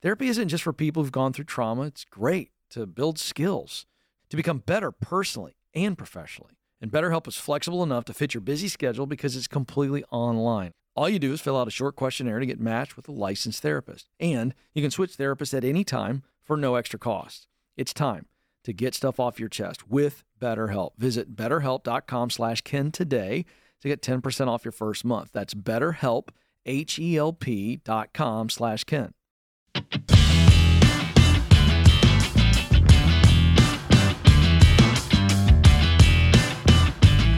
Therapy 0.01 0.27
isn't 0.27 0.49
just 0.49 0.63
for 0.63 0.73
people 0.73 1.03
who've 1.03 1.11
gone 1.11 1.33
through 1.33 1.45
trauma, 1.45 1.83
it's 1.83 2.03
great 2.03 2.49
to 2.71 2.87
build 2.87 3.19
skills, 3.19 3.85
to 4.31 4.35
become 4.35 4.63
better 4.65 4.91
personally 4.91 5.57
and 5.75 5.95
professionally. 5.95 6.53
And 6.81 6.91
BetterHelp 6.91 7.27
is 7.27 7.37
flexible 7.37 7.83
enough 7.83 8.05
to 8.05 8.13
fit 8.15 8.33
your 8.33 8.41
busy 8.41 8.69
schedule 8.69 9.05
because 9.05 9.35
it's 9.35 9.47
completely 9.47 10.03
online. 10.05 10.71
All 10.95 11.09
you 11.09 11.19
do 11.19 11.31
is 11.31 11.41
fill 11.41 11.57
out 11.57 11.67
a 11.67 11.71
short 11.71 11.95
questionnaire 11.95 12.39
to 12.39 12.45
get 12.47 12.59
matched 12.59 12.95
with 12.95 13.07
a 13.07 13.11
licensed 13.11 13.61
therapist. 13.61 14.09
And 14.19 14.55
you 14.73 14.81
can 14.81 14.89
switch 14.89 15.15
therapists 15.15 15.55
at 15.55 15.63
any 15.63 15.83
time 15.83 16.23
for 16.41 16.57
no 16.57 16.73
extra 16.73 16.97
cost. 16.97 17.45
It's 17.79 17.93
time 17.93 18.25
to 18.65 18.73
get 18.73 18.93
stuff 18.93 19.21
off 19.21 19.39
your 19.39 19.47
chest 19.47 19.89
with 19.89 20.25
BetterHelp. 20.37 20.97
Visit 20.97 21.37
betterhelp.com 21.37 22.29
slash 22.29 22.59
Ken 22.59 22.91
today 22.91 23.45
to 23.79 23.87
get 23.87 24.01
10% 24.01 24.47
off 24.49 24.65
your 24.65 24.73
first 24.73 25.05
month. 25.05 25.29
That's 25.31 25.53
betterhelp, 25.53 26.27
H-E-L-P 26.65 27.77
dot 27.77 28.11
com 28.11 28.49
slash 28.49 28.83
Ken. 28.83 29.13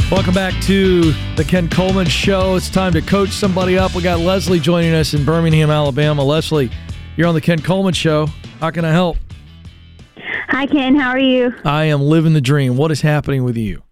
Welcome 0.10 0.34
back 0.34 0.60
to 0.64 1.12
the 1.36 1.46
Ken 1.48 1.70
Coleman 1.70 2.08
Show. 2.08 2.56
It's 2.56 2.72
time 2.72 2.94
to 2.94 3.02
coach 3.04 3.30
somebody 3.30 3.78
up. 3.78 3.94
We 3.94 4.02
got 4.02 4.22
Leslie 4.22 4.60
joining 4.60 4.96
us 4.96 5.14
in 5.14 5.24
Birmingham, 5.24 5.70
Alabama. 5.70 6.24
Leslie, 6.24 6.72
you're 7.16 7.28
on 7.28 7.36
the 7.36 7.42
Ken 7.42 7.62
Coleman 7.62 7.94
Show. 7.94 8.26
How 8.60 8.72
can 8.72 8.86
I 8.86 8.92
help? 8.92 9.18
Hi, 10.52 10.66
Ken. 10.66 10.96
How 10.96 11.12
are 11.12 11.20
you? 11.20 11.54
I 11.64 11.86
am 11.86 12.02
living 12.02 12.34
the 12.34 12.42
dream. 12.42 12.76
What 12.76 12.92
is 12.92 13.00
happening 13.00 13.46
with 13.46 13.56
you? 13.56 13.84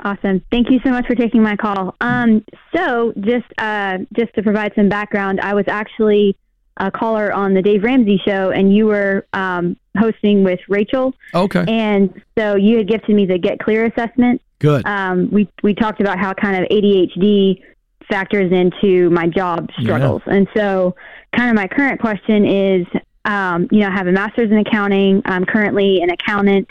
Awesome. 0.00 0.44
Thank 0.50 0.68
you 0.68 0.80
so 0.84 0.90
much 0.90 1.06
for 1.06 1.14
taking 1.14 1.44
my 1.44 1.54
call. 1.54 1.94
Um, 2.00 2.44
so, 2.74 3.12
just 3.20 3.46
uh, 3.58 3.98
just 4.12 4.34
to 4.34 4.42
provide 4.42 4.72
some 4.74 4.88
background, 4.88 5.40
I 5.40 5.54
was 5.54 5.64
actually 5.68 6.36
a 6.78 6.90
caller 6.90 7.32
on 7.32 7.54
the 7.54 7.62
Dave 7.62 7.84
Ramsey 7.84 8.20
show, 8.26 8.50
and 8.50 8.74
you 8.74 8.86
were 8.86 9.24
um, 9.32 9.76
hosting 9.96 10.42
with 10.42 10.58
Rachel. 10.68 11.14
Okay. 11.34 11.64
And 11.68 12.20
so 12.36 12.56
you 12.56 12.78
had 12.78 12.88
gifted 12.88 13.14
me 13.14 13.24
the 13.24 13.38
Get 13.38 13.60
Clear 13.60 13.86
assessment. 13.86 14.42
Good. 14.58 14.84
Um, 14.84 15.30
we 15.30 15.48
we 15.62 15.72
talked 15.72 16.00
about 16.00 16.18
how 16.18 16.34
kind 16.34 16.64
of 16.64 16.68
ADHD 16.68 17.62
factors 18.10 18.50
into 18.50 19.08
my 19.10 19.28
job 19.28 19.70
struggles, 19.80 20.22
yeah. 20.26 20.34
and 20.34 20.48
so 20.56 20.96
kind 21.36 21.48
of 21.48 21.54
my 21.54 21.68
current 21.68 22.00
question 22.00 22.44
is, 22.44 22.86
um, 23.24 23.68
you 23.70 23.80
know, 23.80 23.88
I 23.88 23.92
have 23.92 24.06
a 24.06 24.12
master's 24.12 24.50
in 24.50 24.58
accounting. 24.58 25.22
I'm 25.24 25.44
currently 25.44 26.00
an 26.02 26.10
accountant, 26.10 26.68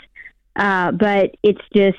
uh, 0.56 0.92
but 0.92 1.34
it's 1.42 1.62
just 1.74 1.98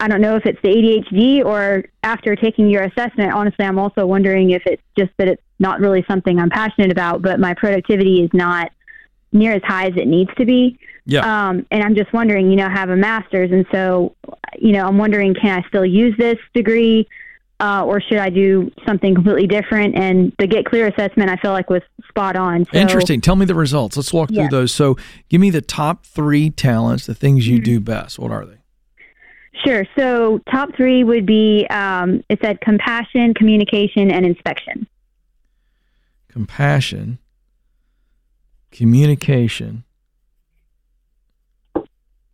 I 0.00 0.08
don't 0.08 0.20
know 0.20 0.34
if 0.34 0.44
it's 0.46 0.60
the 0.62 0.68
ADHD 0.68 1.44
or 1.44 1.84
after 2.02 2.34
taking 2.34 2.68
your 2.68 2.82
assessment. 2.82 3.32
Honestly, 3.32 3.64
I'm 3.64 3.78
also 3.78 4.04
wondering 4.04 4.50
if 4.50 4.62
it's 4.66 4.82
just 4.98 5.12
that 5.18 5.28
it's 5.28 5.42
not 5.60 5.78
really 5.78 6.04
something 6.08 6.40
I'm 6.40 6.50
passionate 6.50 6.90
about, 6.90 7.22
but 7.22 7.38
my 7.38 7.54
productivity 7.54 8.20
is 8.20 8.30
not 8.32 8.72
near 9.30 9.52
as 9.52 9.62
high 9.62 9.86
as 9.86 9.96
it 9.96 10.08
needs 10.08 10.30
to 10.38 10.44
be. 10.44 10.76
Yeah. 11.04 11.20
Um, 11.20 11.64
and 11.70 11.84
I'm 11.84 11.94
just 11.94 12.12
wondering, 12.12 12.50
you 12.50 12.56
know, 12.56 12.66
I 12.66 12.70
have 12.70 12.90
a 12.90 12.96
master's, 12.96 13.52
and 13.52 13.64
so, 13.70 14.16
you 14.58 14.72
know, 14.72 14.86
I'm 14.86 14.98
wondering, 14.98 15.34
can 15.34 15.62
I 15.62 15.68
still 15.68 15.86
use 15.86 16.16
this 16.18 16.38
degree? 16.52 17.08
Uh, 17.62 17.84
or 17.84 18.00
should 18.00 18.18
I 18.18 18.28
do 18.28 18.70
something 18.84 19.14
completely 19.14 19.46
different? 19.46 19.94
And 19.94 20.32
the 20.38 20.46
Get 20.46 20.66
Clear 20.66 20.88
assessment, 20.88 21.30
I 21.30 21.36
feel 21.36 21.52
like 21.52 21.70
was 21.70 21.82
spot 22.08 22.36
on. 22.36 22.66
So, 22.72 22.78
Interesting. 22.78 23.20
Tell 23.20 23.36
me 23.36 23.46
the 23.46 23.54
results. 23.54 23.96
Let's 23.96 24.12
walk 24.12 24.30
through 24.30 24.48
those. 24.48 24.72
So, 24.72 24.96
give 25.28 25.40
me 25.40 25.50
the 25.50 25.62
top 25.62 26.04
three 26.04 26.50
talents, 26.50 27.06
the 27.06 27.14
things 27.14 27.46
you 27.46 27.56
mm-hmm. 27.56 27.64
do 27.64 27.80
best. 27.80 28.18
What 28.18 28.32
are 28.32 28.44
they? 28.44 28.56
Sure. 29.64 29.86
So, 29.96 30.40
top 30.50 30.74
three 30.76 31.04
would 31.04 31.24
be 31.24 31.66
um, 31.70 32.24
it 32.28 32.40
said 32.42 32.60
compassion, 32.60 33.32
communication, 33.34 34.10
and 34.10 34.26
inspection. 34.26 34.88
Compassion, 36.28 37.18
communication, 38.72 39.84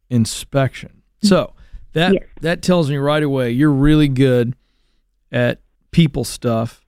inspection. 0.09 1.03
So 1.23 1.53
that 1.93 2.14
yes. 2.14 2.23
that 2.41 2.62
tells 2.62 2.88
me 2.88 2.97
right 2.97 3.23
away 3.23 3.51
you're 3.51 3.73
really 3.73 4.09
good 4.09 4.55
at 5.31 5.61
people 5.91 6.25
stuff 6.25 6.85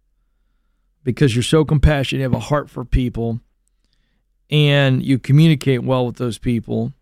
because 1.03 1.35
you're 1.35 1.42
so 1.42 1.64
compassionate, 1.64 2.20
you 2.20 2.24
have 2.24 2.35
a 2.35 2.38
heart 2.38 2.68
for 2.68 2.85
people, 2.85 3.40
and 4.50 5.03
you 5.03 5.18
communicate 5.18 5.83
well 5.83 6.07
with 6.07 6.16
those 6.16 6.38
people, 6.38 6.92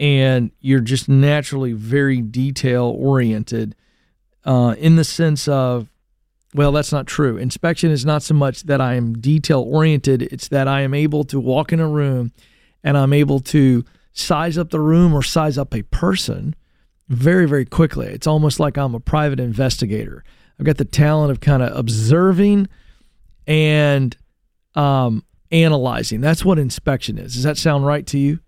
and 0.00 0.50
you're 0.60 0.80
just 0.80 1.08
naturally 1.08 1.72
very 1.72 2.20
detail 2.20 2.94
oriented 2.98 3.74
uh, 4.44 4.74
in 4.78 4.96
the 4.96 5.04
sense 5.04 5.46
of, 5.48 5.88
well, 6.54 6.72
that's 6.72 6.92
not 6.92 7.06
true. 7.06 7.36
Inspection 7.36 7.90
is 7.90 8.06
not 8.06 8.22
so 8.22 8.34
much 8.34 8.62
that 8.64 8.80
I 8.80 8.94
am 8.94 9.18
detail 9.18 9.60
oriented, 9.60 10.22
it's 10.22 10.48
that 10.48 10.66
I 10.66 10.80
am 10.80 10.94
able 10.94 11.24
to 11.24 11.38
walk 11.38 11.72
in 11.72 11.80
a 11.80 11.88
room 11.88 12.32
and 12.82 12.96
I'm 12.96 13.12
able 13.12 13.40
to 13.40 13.84
size 14.12 14.56
up 14.56 14.70
the 14.70 14.80
room 14.80 15.14
or 15.14 15.22
size 15.22 15.58
up 15.58 15.74
a 15.74 15.82
person 15.82 16.54
very, 17.08 17.46
very 17.46 17.64
quickly. 17.64 18.06
It's 18.06 18.26
almost 18.26 18.60
like 18.60 18.76
I'm 18.76 18.94
a 18.94 19.00
private 19.00 19.40
investigator. 19.40 20.24
I've 20.58 20.66
got 20.66 20.76
the 20.76 20.84
talent 20.84 21.30
of 21.30 21.40
kind 21.40 21.62
of 21.62 21.76
observing 21.76 22.68
and 23.46 24.16
um, 24.74 25.24
analyzing. 25.50 26.20
That's 26.20 26.44
what 26.44 26.58
inspection 26.58 27.16
is. 27.18 27.34
Does 27.34 27.44
that 27.44 27.56
sound 27.56 27.86
right 27.86 28.06
to 28.08 28.18
you? 28.18 28.40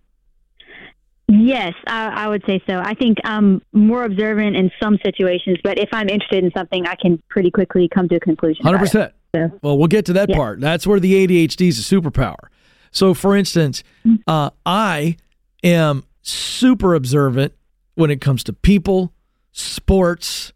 Yes, 1.29 1.75
I, 1.87 2.25
I 2.25 2.29
would 2.29 2.43
say 2.45 2.61
so. 2.69 2.77
I 2.79 2.95
think 2.95 3.19
I'm 3.25 3.63
more 3.73 4.05
observant 4.05 4.57
in 4.57 4.71
some 4.83 4.99
situations, 5.05 5.59
but 5.63 5.79
if 5.79 5.89
I'm 5.93 6.09
interested 6.09 6.43
in 6.43 6.51
something, 6.57 6.87
I 6.87 6.97
can 6.97 7.23
pretty 7.29 7.53
quickly 7.53 7.89
come 7.89 8.09
to 8.09 8.17
a 8.17 8.21
conclusion. 8.21 8.65
Hundred 8.65 8.79
about 8.79 8.87
it. 8.87 8.91
percent. 8.91 9.13
So- 9.53 9.59
Well, 9.63 9.79
we'll 9.79 9.87
get 9.87 10.07
to 10.07 10.13
that 10.15 10.29
Yeah. 10.29 10.37
part. 10.37 10.61
That's 10.61 10.89
where 10.89 10.99
the 10.99 11.15
ADHD 11.15 11.69
is 11.69 11.79
a 11.79 11.83
superpower. 11.95 12.49
So, 12.91 13.15
for 13.15 13.37
instance, 13.37 13.85
Mm-hmm. 14.05 14.29
uh, 14.29 14.51
I 14.67 15.17
am 15.63 16.03
super 16.23 16.95
observant 16.97 17.53
when 18.01 18.11
it 18.11 18.21
comes 18.21 18.43
to 18.45 18.53
people, 18.53 19.13
sports, 19.53 20.53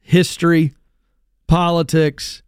history, 0.00 0.74
politics, 1.46 2.42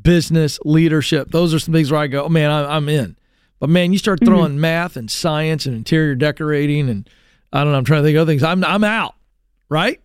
business, 0.00 0.58
leadership. 0.64 1.30
Those 1.30 1.54
are 1.54 1.58
some 1.58 1.72
things 1.74 1.90
where 1.92 2.00
I 2.00 2.06
go, 2.06 2.24
oh, 2.24 2.28
man, 2.28 2.50
I, 2.50 2.76
I'm 2.76 2.88
in. 2.88 3.16
But 3.60 3.70
man, 3.70 3.92
you 3.92 3.98
start 3.98 4.18
Mm-hmm. 4.20 4.26
throwing 4.26 4.60
math 4.60 4.96
and 4.96 5.10
science 5.10 5.66
and 5.66 5.76
interior 5.76 6.14
decorating 6.14 6.88
and 6.88 7.08
I 7.52 7.62
don't 7.62 7.72
know, 7.72 7.78
I'm 7.78 7.84
trying 7.84 8.02
to 8.02 8.06
think 8.08 8.16
of 8.16 8.22
other 8.22 8.32
things. 8.32 8.42
I'm 8.42 8.64
I'm 8.64 8.82
out, 8.82 9.14
right? 9.68 10.00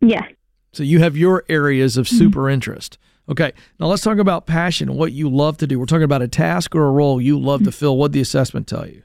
Yeah. 0.00 0.26
So 0.72 0.84
you 0.84 1.00
have 1.00 1.16
your 1.16 1.44
areas 1.48 1.96
of 1.96 2.06
Mm-hmm. 2.06 2.16
super 2.18 2.48
interest. 2.48 2.96
Okay. 3.28 3.52
Now 3.78 3.86
let's 3.88 4.02
talk 4.02 4.16
about 4.18 4.46
passion 4.46 4.88
and 4.88 4.96
what 4.98 5.12
you 5.12 5.28
love 5.28 5.58
to 5.58 5.66
do. 5.66 5.78
We're 5.78 5.84
talking 5.86 6.04
about 6.04 6.22
a 6.22 6.28
task 6.28 6.74
or 6.74 6.86
a 6.86 6.90
role 6.90 7.20
you 7.20 7.38
love 7.38 7.60
Mm-hmm. 7.60 7.66
to 7.66 7.72
fill. 7.72 7.96
What 7.98 8.12
the 8.12 8.20
assessment 8.20 8.66
tell 8.68 8.86
you? 8.86 9.02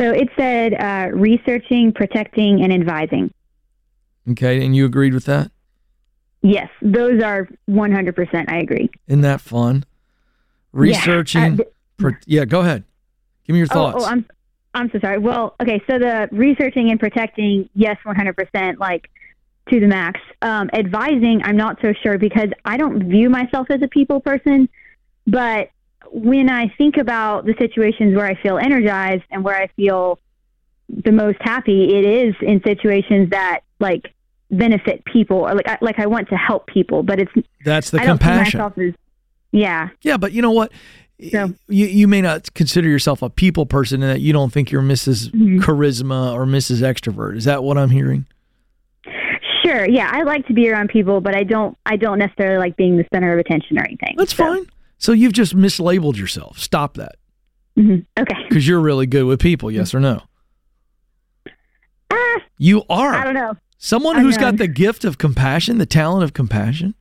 So 0.00 0.10
it 0.10 0.28
said 0.38 0.74
uh, 0.74 1.10
researching, 1.14 1.92
protecting, 1.92 2.62
and 2.62 2.72
advising. 2.72 3.32
Okay. 4.30 4.64
And 4.64 4.74
you 4.74 4.84
agreed 4.86 5.14
with 5.14 5.24
that? 5.26 5.50
Yes, 6.42 6.68
those 6.80 7.22
are 7.22 7.48
100%. 7.68 8.44
I 8.48 8.58
agree. 8.58 8.90
Isn't 9.06 9.20
that 9.20 9.40
fun? 9.40 9.84
Researching. 10.72 11.42
Yeah, 11.42 11.48
uh, 11.52 11.56
th- 11.56 11.68
pro- 11.98 12.12
yeah, 12.26 12.44
go 12.44 12.60
ahead. 12.60 12.84
Give 13.46 13.54
me 13.54 13.58
your 13.58 13.68
Oh, 13.70 13.74
thoughts. 13.74 14.04
oh, 14.04 14.06
I'm 14.06 14.26
I'm 14.74 14.90
so 14.90 14.98
sorry. 15.00 15.18
Well, 15.18 15.54
okay, 15.60 15.82
so 15.86 15.98
the 15.98 16.30
researching 16.32 16.90
and 16.90 16.98
protecting, 16.98 17.68
yes, 17.74 17.98
100%, 18.06 18.78
like 18.78 19.10
to 19.68 19.78
the 19.80 19.86
max. 19.86 20.18
Um, 20.40 20.70
advising, 20.72 21.42
I'm 21.44 21.58
not 21.58 21.76
so 21.82 21.92
sure 22.02 22.16
because 22.16 22.48
I 22.64 22.78
don't 22.78 23.02
view 23.10 23.28
myself 23.28 23.66
as 23.70 23.82
a 23.82 23.88
people 23.88 24.20
person, 24.20 24.70
but 25.26 25.68
when 26.12 26.50
I 26.50 26.68
think 26.76 26.96
about 26.98 27.46
the 27.46 27.54
situations 27.58 28.14
where 28.14 28.26
I 28.26 28.34
feel 28.42 28.58
energized 28.58 29.22
and 29.30 29.42
where 29.42 29.56
I 29.56 29.68
feel 29.68 30.18
the 30.88 31.12
most 31.12 31.38
happy, 31.40 31.94
it 31.96 32.04
is 32.04 32.34
in 32.42 32.62
situations 32.62 33.30
that 33.30 33.60
like 33.80 34.12
benefit 34.50 35.04
people 35.06 35.38
or 35.38 35.54
like 35.54 35.66
I, 35.68 35.78
like 35.80 35.98
I 35.98 36.06
want 36.06 36.28
to 36.28 36.36
help 36.36 36.66
people, 36.66 37.02
but 37.02 37.18
it's 37.18 37.32
That's 37.64 37.90
the 37.90 38.00
I 38.00 38.04
compassion. 38.04 38.60
as 38.60 38.94
yeah. 39.52 39.88
Yeah, 40.02 40.16
but 40.18 40.32
you 40.32 40.42
know 40.42 40.50
what? 40.50 40.70
So- 41.30 41.54
You 41.68 41.86
you 41.86 42.08
may 42.08 42.20
not 42.20 42.52
consider 42.54 42.88
yourself 42.88 43.22
a 43.22 43.30
people 43.30 43.64
person 43.64 44.02
and 44.02 44.10
that 44.12 44.20
you 44.20 44.32
don't 44.32 44.52
think 44.52 44.70
you're 44.70 44.82
Mrs. 44.82 45.30
Mhm. 45.30 45.60
Charisma 45.60 46.32
or 46.34 46.44
Mrs. 46.44 46.82
Extrovert. 46.82 47.36
Is 47.36 47.44
that 47.44 47.62
what 47.64 47.78
I'm 47.78 47.90
hearing? 47.90 48.26
Sure, 49.64 49.88
yeah, 49.88 50.10
I 50.12 50.22
like 50.22 50.46
to 50.48 50.52
be 50.52 50.68
around 50.68 50.88
people, 50.90 51.20
but 51.20 51.36
I 51.36 51.44
don't 51.44 51.76
I 51.86 51.96
don't 51.96 52.18
necessarily 52.18 52.58
like 52.58 52.76
being 52.76 52.96
the 52.96 53.04
center 53.14 53.32
of 53.32 53.38
attention 53.38 53.78
or 53.78 53.84
anything. 53.84 54.14
That's 54.18 54.34
So, 54.34 54.44
fine. 54.44 54.66
So 55.02 55.10
you've 55.10 55.32
just 55.32 55.56
mislabeled 55.56 56.16
yourself. 56.16 56.60
Stop 56.60 56.94
that. 56.94 57.16
mhm, 57.76 58.06
Okay. 58.16 58.36
Because 58.48 58.68
you're 58.68 58.78
really 58.80 59.06
good 59.06 59.24
with 59.24 59.40
people, 59.40 59.68
yes 59.68 59.92
or 59.92 59.98
no? 59.98 60.22
Ah, 62.12 62.36
You 62.56 62.84
are. 62.88 63.12
I 63.14 63.24
don't 63.24 63.34
know. 63.34 63.56
Someone 63.78 64.16
who's 64.18 64.36
got 64.38 64.58
the 64.58 64.68
gift 64.68 65.04
of 65.04 65.18
compassion, 65.18 65.78
the 65.78 65.86
talent 65.86 66.22
of 66.22 66.34
compassion. 66.34 66.94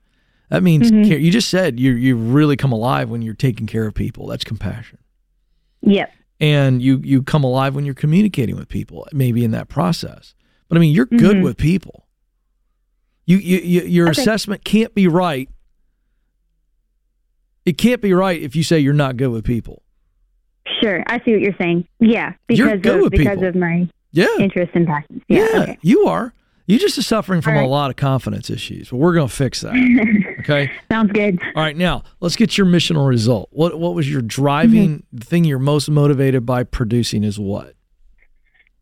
That 0.49 0.63
means 0.63 0.91
Mhm. 0.91 1.07
care. 1.07 1.19
you 1.19 1.29
just 1.31 1.47
said 1.49 1.79
you 1.79 1.91
you 1.91 2.15
really 2.15 2.55
come 2.57 2.71
alive 2.71 3.07
when 3.09 3.21
you're 3.21 3.35
taking 3.35 3.67
care 3.67 3.85
of 3.85 3.93
people. 3.93 4.25
That's 4.25 4.43
compassion. 4.43 4.97
Yep. 5.83 6.11
And 6.39 6.81
you 6.81 6.99
you 7.03 7.21
come 7.21 7.43
alive 7.43 7.75
when 7.75 7.85
you're 7.85 7.93
communicating 7.93 8.55
with 8.55 8.67
people, 8.67 9.07
maybe 9.13 9.43
in 9.43 9.51
that 9.51 9.69
process. 9.69 10.33
But 10.69 10.77
I 10.77 10.81
mean, 10.81 10.91
you're 10.95 11.05
good 11.05 11.37
Mhm. 11.37 11.43
with 11.43 11.57
people. 11.57 12.07
You, 13.27 13.37
you, 13.37 13.57
you 13.59 13.81
your 13.83 14.09
Okay. 14.09 14.19
assessment 14.21 14.63
can't 14.65 14.93
be 14.95 15.07
right. 15.07 15.47
It 17.65 17.77
can't 17.77 18.01
be 18.01 18.13
right 18.13 18.41
if 18.41 18.55
you 18.55 18.63
say 18.63 18.79
you're 18.79 18.93
not 18.93 19.17
good 19.17 19.29
with 19.29 19.43
people. 19.45 19.83
Sure, 20.81 21.03
I 21.07 21.19
see 21.23 21.31
what 21.31 21.41
you're 21.41 21.55
saying. 21.59 21.87
Yeah, 21.99 22.33
because 22.47 22.71
of 22.73 22.81
because 22.81 23.11
people. 23.11 23.45
of 23.45 23.55
my 23.55 23.87
Yeah. 24.11 24.27
interests 24.39 24.71
and 24.75 24.87
passions. 24.87 25.21
Yeah. 25.27 25.47
Okay. 25.55 25.77
you 25.81 26.05
are. 26.05 26.33
You 26.67 26.79
just 26.79 26.97
are 26.97 27.01
suffering 27.03 27.41
from 27.41 27.57
All 27.57 27.65
a 27.65 27.67
lot 27.67 27.89
of 27.89 27.97
confidence 27.97 28.49
issues, 28.49 28.89
but 28.89 28.97
we're 28.97 29.13
going 29.13 29.27
to 29.27 29.33
fix 29.33 29.61
that. 29.61 29.73
Okay. 30.41 30.71
Sounds 30.91 31.11
good. 31.11 31.39
All 31.55 31.61
right. 31.61 31.77
Now 31.77 32.01
let's 32.19 32.35
get 32.35 32.57
your 32.57 32.65
missional 32.65 33.07
result. 33.07 33.49
What 33.51 33.79
What 33.79 33.93
was 33.93 34.09
your 34.09 34.23
driving 34.23 34.99
Mm-hmm. 35.13 35.17
thing 35.19 35.43
you're 35.43 35.59
most 35.59 35.87
motivated 35.89 36.47
by 36.47 36.63
producing? 36.63 37.23
Is 37.23 37.37
what? 37.37 37.75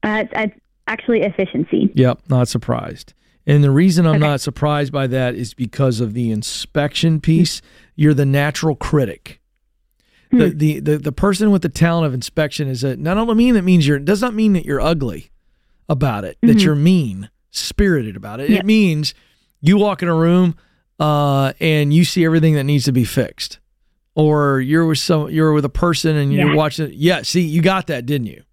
Uh, 0.03 0.23
it's, 0.23 0.31
it's 0.35 0.59
actually 0.87 1.21
efficiency. 1.23 1.91
Yep. 1.95 2.21
Not 2.29 2.47
surprised. 2.47 3.13
And 3.49 3.63
the 3.63 3.71
reason 3.71 4.05
I'm 4.05 4.15
Okay. 4.15 4.19
not 4.27 4.41
surprised 4.41 4.91
by 4.93 5.07
that 5.07 5.35
is 5.35 5.53
because 5.53 5.99
of 5.99 6.13
the 6.13 6.31
inspection 6.31 7.19
piece. 7.19 7.61
You're 7.95 8.13
the 8.13 8.25
natural 8.25 8.75
critic. 8.75 9.39
The, 10.31 10.49
Hmm. 10.51 10.57
the, 10.57 10.79
the 10.79 10.97
the 10.99 11.11
person 11.11 11.49
with 11.49 11.63
the 11.63 11.69
talent 11.69 12.05
of 12.05 12.13
inspection 12.13 12.67
is 12.67 12.83
a 12.83 12.95
not 12.95 13.17
only 13.17 13.33
mean 13.33 13.55
that 13.55 13.63
means 13.63 13.87
you're 13.87 13.97
does 13.97 14.21
not 14.21 14.35
mean 14.35 14.53
that 14.53 14.63
you're 14.63 14.79
ugly 14.79 15.31
about 15.89 16.23
it 16.23 16.37
that 16.43 16.57
Mhm. 16.57 16.63
you're 16.63 16.75
mean 16.75 17.29
spirited 17.49 18.15
about 18.15 18.39
it 18.39 18.51
it 18.51 18.63
means 18.63 19.15
you 19.59 19.75
walk 19.77 20.03
in 20.03 20.07
a 20.07 20.13
room 20.13 20.55
uh, 20.99 21.53
and 21.59 21.91
you 21.95 22.05
see 22.05 22.23
everything 22.25 22.53
that 22.53 22.63
needs 22.65 22.85
to 22.85 22.91
be 22.91 23.03
fixed 23.05 23.57
or 24.13 24.59
you're 24.61 24.85
with 24.85 24.99
some 24.99 25.31
you're 25.31 25.51
with 25.51 25.65
a 25.65 25.69
person 25.69 26.15
and 26.15 26.31
you're 26.31 26.49
Yeah. 26.49 26.53
watching 26.55 26.91
yeah 26.93 27.23
see 27.23 27.41
you 27.41 27.63
got 27.63 27.87
that 27.87 28.05
didn't 28.05 28.27
you 28.27 28.43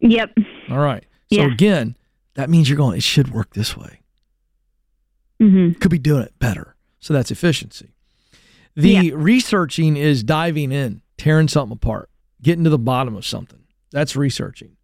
Yep. 0.00 0.32
all 0.70 0.78
right 0.78 1.04
so 1.30 1.40
Yeah. 1.42 1.52
again 1.52 1.94
that 2.40 2.48
means 2.50 2.68
you're 2.68 2.76
going 2.78 2.96
it 2.96 3.02
should 3.02 3.32
work 3.32 3.52
this 3.54 3.76
way 3.76 4.00
hmm 5.38 5.70
could 5.72 5.90
be 5.90 5.98
doing 5.98 6.22
it 6.22 6.38
better. 6.38 6.74
So 7.00 7.14
that's 7.14 7.30
efficiency. 7.30 7.94
The 8.76 8.90
Yeah. 8.90 9.10
researching 9.14 9.96
is 9.96 10.22
diving 10.22 10.70
in, 10.72 11.00
tearing 11.16 11.48
something 11.48 11.72
apart, 11.74 12.10
getting 12.42 12.64
to 12.64 12.70
the 12.70 12.78
bottom 12.78 13.16
of 13.16 13.24
something. 13.26 13.60
That's 13.90 14.14
researching. 14.16 14.76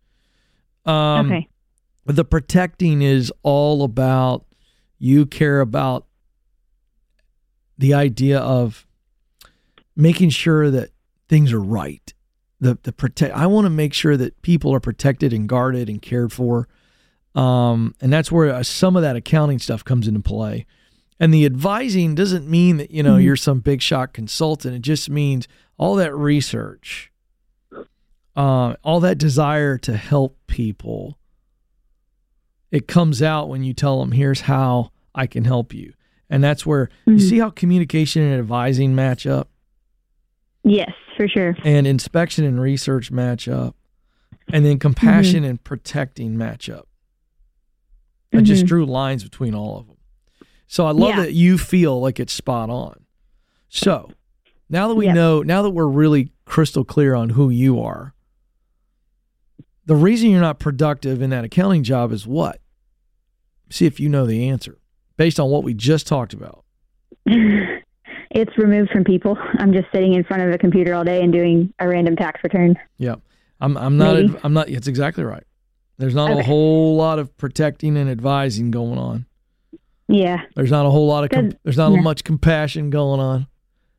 Um, 0.86 1.26
okay. 1.26 1.48
The 2.06 2.24
protecting 2.24 3.02
is 3.02 3.32
all 3.42 3.82
about 3.84 4.46
you 4.98 5.26
care 5.26 5.60
about 5.60 6.06
the 7.76 7.92
idea 7.92 8.38
of 8.38 8.86
making 9.94 10.30
sure 10.30 10.70
that 10.70 10.90
things 11.28 11.52
are 11.52 11.60
right. 11.60 12.12
The 12.60 12.78
the 12.82 12.92
protect. 12.92 13.34
I 13.36 13.46
want 13.46 13.66
to 13.66 13.70
make 13.70 13.92
sure 13.92 14.16
that 14.16 14.40
people 14.40 14.72
are 14.74 14.80
protected 14.80 15.32
and 15.34 15.46
guarded 15.48 15.88
and 15.90 16.00
cared 16.00 16.32
for. 16.32 16.68
Um, 17.36 17.94
and 18.00 18.12
that's 18.12 18.32
where 18.32 18.52
uh, 18.52 18.62
some 18.62 18.96
of 18.96 19.02
that 19.02 19.14
accounting 19.14 19.58
stuff 19.58 19.84
comes 19.84 20.08
into 20.08 20.20
play. 20.20 20.66
And 21.20 21.32
the 21.32 21.44
advising 21.46 22.14
doesn't 22.14 22.48
mean 22.48 22.78
that 22.78 22.90
you 22.90 23.02
know 23.02 23.16
Mhm. 23.16 23.22
you're 23.24 23.36
some 23.36 23.60
big 23.60 23.80
shot 23.82 24.12
consultant. 24.12 24.74
It 24.74 24.82
just 24.82 25.08
means 25.08 25.46
all 25.78 25.94
that 25.96 26.14
research, 26.16 27.12
uh, 28.36 28.74
all 28.82 29.00
that 29.00 29.18
desire 29.18 29.78
to 29.78 29.96
help 29.96 30.38
people. 30.46 31.18
It 32.70 32.88
comes 32.88 33.22
out 33.22 33.48
when 33.48 33.62
you 33.62 33.72
tell 33.74 34.00
them, 34.00 34.12
"Here's 34.12 34.42
how 34.42 34.90
I 35.14 35.26
can 35.26 35.44
help 35.44 35.72
you," 35.72 35.92
and 36.28 36.42
that's 36.42 36.66
where 36.66 36.88
you 37.06 37.14
Mhm. 37.14 37.20
see 37.28 37.38
how 37.38 37.50
communication 37.50 38.22
and 38.22 38.38
advising 38.38 38.94
match 38.94 39.26
up, 39.26 39.48
Yes, 40.64 40.90
for 41.16 41.28
sure. 41.28 41.56
and 41.64 41.86
inspection 41.86 42.44
and 42.44 42.60
research 42.60 43.10
match 43.10 43.46
up, 43.48 43.76
and 44.52 44.64
then 44.66 44.78
compassion 44.78 45.44
and 45.44 45.62
protecting 45.62 46.36
match 46.36 46.68
up. 46.68 46.88
I 48.36 48.40
just 48.42 48.64
Mhm. 48.64 48.68
drew 48.68 48.86
lines 48.86 49.24
between 49.24 49.54
all 49.54 49.78
of 49.78 49.86
them. 49.86 49.96
So 50.66 50.86
I 50.86 50.90
love 50.90 51.10
Yeah. 51.10 51.22
that 51.22 51.32
you 51.32 51.58
feel 51.58 52.00
like 52.00 52.18
it's 52.20 52.32
spot 52.32 52.70
on. 52.70 53.04
So 53.68 54.10
now 54.68 54.88
that 54.88 54.94
we 54.94 55.06
Yep. 55.06 55.14
know, 55.14 55.42
now 55.42 55.62
that 55.62 55.70
we're 55.70 55.86
really 55.88 56.32
crystal 56.44 56.84
clear 56.84 57.14
on 57.14 57.30
who 57.30 57.50
you 57.50 57.80
are, 57.80 58.14
the 59.84 59.94
reason 59.96 60.30
you're 60.30 60.40
not 60.40 60.58
productive 60.58 61.22
in 61.22 61.30
that 61.30 61.44
accounting 61.44 61.82
job 61.84 62.12
is 62.12 62.26
what? 62.26 62.60
See 63.70 63.86
if 63.86 64.00
you 64.00 64.08
know 64.08 64.26
the 64.26 64.48
answer 64.48 64.78
based 65.16 65.38
on 65.40 65.50
what 65.50 65.64
we 65.64 65.74
just 65.74 66.06
talked 66.06 66.32
about. 66.32 66.64
it's 67.26 68.56
removed 68.58 68.90
from 68.90 69.04
people. 69.04 69.36
I'm 69.58 69.72
just 69.72 69.86
sitting 69.92 70.14
in 70.14 70.24
front 70.24 70.42
of 70.42 70.52
a 70.52 70.58
computer 70.58 70.94
all 70.94 71.04
day 71.04 71.22
and 71.22 71.32
doing 71.32 71.72
a 71.78 71.88
random 71.88 72.16
tax 72.16 72.40
return. 72.42 72.76
Yeah. 72.98 73.16
I'm 73.60 73.76
I'm 73.78 73.96
not 73.96 74.16
Maybe. 74.16 74.34
I'm 74.44 74.52
not 74.52 74.68
it's 74.68 74.86
exactly 74.88 75.24
right. 75.24 75.44
There's 75.98 76.14
not 76.14 76.30
a 76.30 76.42
whole 76.42 76.96
lot 76.96 77.18
of 77.18 77.34
protecting 77.38 77.96
and 77.96 78.10
advising 78.10 78.70
going 78.70 78.98
on. 78.98 79.26
Yeah. 80.08 80.42
There's 80.54 80.70
not 80.70 80.86
a 80.86 80.90
whole 80.90 81.06
lot 81.06 81.24
of 81.24 81.30
com- 81.30 81.52
there's 81.64 81.76
not 81.78 81.90
much 81.90 82.22
compassion 82.22 82.90
going 82.90 83.18
on. 83.20 83.46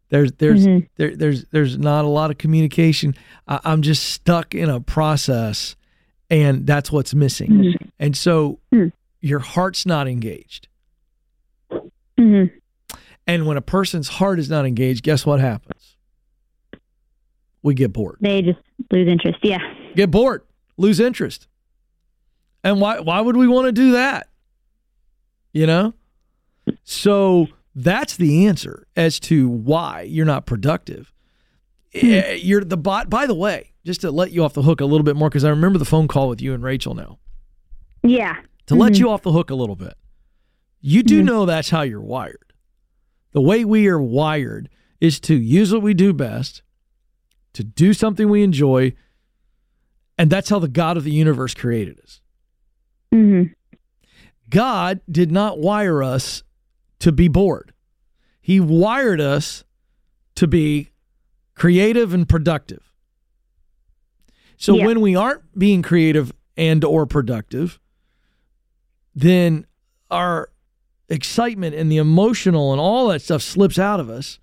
There's 0.10 0.32
there's 0.34 0.66
Mhm. 0.66 0.88
there, 0.96 1.16
there's 1.16 1.46
there's 1.52 1.78
not 1.78 2.06
a 2.06 2.08
lot 2.08 2.32
of 2.32 2.38
communication. 2.38 3.14
I, 3.48 3.60
I'm 3.66 3.82
just 3.82 4.04
stuck 4.04 4.54
in 4.56 4.70
a 4.70 4.80
process, 4.80 5.76
and 6.30 6.66
that's 6.66 6.92
what's 6.92 7.14
missing. 7.14 7.50
Mhm. 7.50 7.76
And 8.00 8.16
so 8.16 8.60
Hmm. 8.72 8.88
your 9.22 9.40
heart's 9.40 9.86
not 9.86 10.08
engaged. 10.08 10.68
hmm 12.18 12.46
And 13.28 13.46
when 13.46 13.58
a 13.58 13.62
person's 13.62 14.08
heart 14.08 14.40
is 14.40 14.50
not 14.50 14.66
engaged, 14.66 15.04
guess 15.04 15.26
what 15.26 15.40
happens? 15.42 15.98
We 17.64 17.74
get 17.74 17.92
bored. 17.92 18.18
They 18.22 18.42
just 18.42 18.60
lose 18.92 19.08
interest. 19.10 19.40
Yeah. 19.44 19.60
Get 19.96 20.10
bored. 20.12 20.44
Lose 20.78 21.00
interest. 21.02 21.48
And 22.68 22.82
why 22.82 23.00
why 23.00 23.22
would 23.22 23.38
we 23.38 23.48
want 23.48 23.68
to 23.68 23.72
do 23.72 23.92
that? 23.92 24.28
You 25.54 25.66
know? 25.66 25.94
So 26.84 27.48
that's 27.74 28.18
the 28.18 28.46
answer 28.46 28.86
as 28.98 29.22
to 29.22 29.48
why 29.48 30.02
you're 30.02 30.26
not 30.26 30.46
productive. 30.46 31.14
Hmm. 31.98 32.12
Eh, 32.12 32.34
You're 32.34 32.66
the 32.66 32.76
bot 32.76 33.10
by 33.10 33.26
the 33.26 33.34
way, 33.34 33.72
just 33.86 34.02
to 34.02 34.12
let 34.12 34.32
you 34.32 34.44
off 34.44 34.54
the 34.54 34.64
hook 34.64 34.82
a 34.82 34.86
little 34.86 35.06
bit 35.06 35.16
more 35.16 35.30
because 35.30 35.46
I 35.46 35.50
remember 35.50 35.80
the 35.80 35.86
phone 35.86 36.10
call 36.10 36.28
with 36.28 36.42
you 36.42 36.54
and 36.54 36.62
Rachel 36.62 36.94
now. 36.94 37.20
Yeah. 38.04 38.36
To 38.66 38.76
let 38.76 38.92
mm-hmm. 38.92 39.00
you 39.00 39.12
off 39.12 39.22
the 39.22 39.32
hook 39.32 39.50
a 39.50 39.56
little 39.56 39.78
bit. 39.78 39.94
You 40.82 41.04
do 41.04 41.20
mm-hmm. 41.20 41.26
know 41.26 41.46
that's 41.46 41.70
how 41.70 41.84
you're 41.84 42.02
wired. 42.02 42.52
The 43.32 43.40
way 43.40 43.64
we 43.64 43.88
are 43.88 44.02
wired 44.02 44.68
is 45.00 45.22
to 45.22 45.36
use 45.36 45.72
what 45.72 45.84
we 45.84 45.94
do 45.94 46.12
best, 46.12 46.64
to 47.54 47.64
do 47.64 47.94
something 47.94 48.28
we 48.28 48.44
enjoy, 48.44 48.92
and 50.18 50.30
that's 50.30 50.50
how 50.50 50.60
the 50.60 50.68
God 50.68 50.98
of 50.98 51.06
the 51.06 51.12
universe 51.12 51.54
created 51.54 52.02
us. 52.02 52.20
Hmm 53.12 53.43
God 54.50 55.02
did 55.12 55.32
not 55.32 55.60
wire 55.60 56.02
us 56.02 56.43
to 57.00 57.12
be 57.12 57.28
bored. 57.28 57.74
He 58.41 58.60
wired 58.62 59.20
us 59.20 59.63
to 60.36 60.48
be 60.48 60.91
creative 61.54 62.13
and 62.13 62.28
productive. 62.30 62.91
So 64.58 64.76
Yeah. 64.78 64.86
when 64.86 65.02
we 65.02 65.15
aren't 65.15 65.58
being 65.60 65.82
creative 65.82 66.32
and 66.56 66.84
or 66.86 67.06
productive, 67.06 67.80
then 69.13 69.65
our 70.10 70.50
excitement 71.10 71.76
and 71.76 71.91
the 71.91 71.98
emotional 71.98 72.72
and 72.72 72.80
all 72.80 73.10
that 73.10 73.22
stuff 73.22 73.41
slips 73.41 73.78
out 73.78 74.00
of 74.00 74.10
us. 74.10 74.39